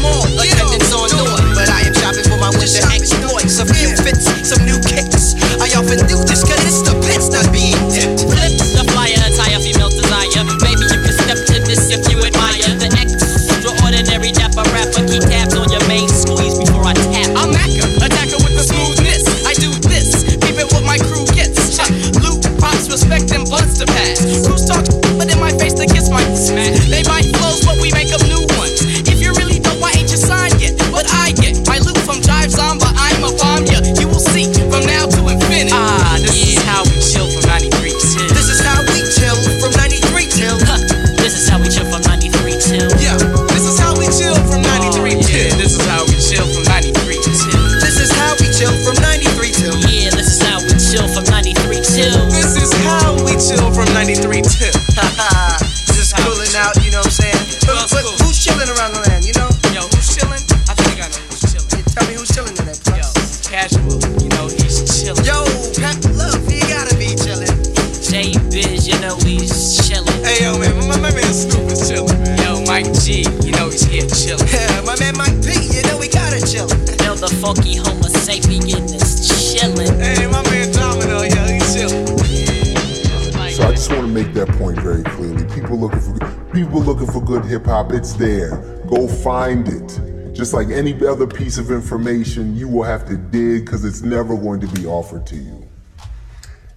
it's 87.92 88.14
there. 88.14 88.82
Go 88.88 89.06
find 89.06 89.68
it. 89.68 90.34
Just 90.34 90.54
like 90.54 90.68
any 90.68 90.94
other 91.06 91.26
piece 91.26 91.58
of 91.58 91.70
information, 91.70 92.56
you 92.56 92.68
will 92.68 92.82
have 92.82 93.06
to 93.08 93.16
dig 93.16 93.66
because 93.66 93.84
it's 93.84 94.02
never 94.02 94.36
going 94.36 94.60
to 94.60 94.66
be 94.68 94.86
offered 94.86 95.26
to 95.26 95.36
you. 95.36 95.68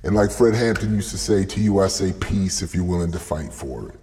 And 0.04 0.16
like 0.16 0.32
Fred 0.32 0.56
Hampton 0.56 0.96
used 0.96 1.12
to 1.12 1.18
say, 1.18 1.46
to 1.46 1.60
you, 1.60 1.80
I 1.80 1.88
say 1.88 2.14
peace 2.14 2.62
if 2.62 2.76
you're 2.76 2.84
willing 2.84 3.12
to 3.14 3.20
fight 3.20 3.54
for 3.54 3.90
it. 3.90 4.00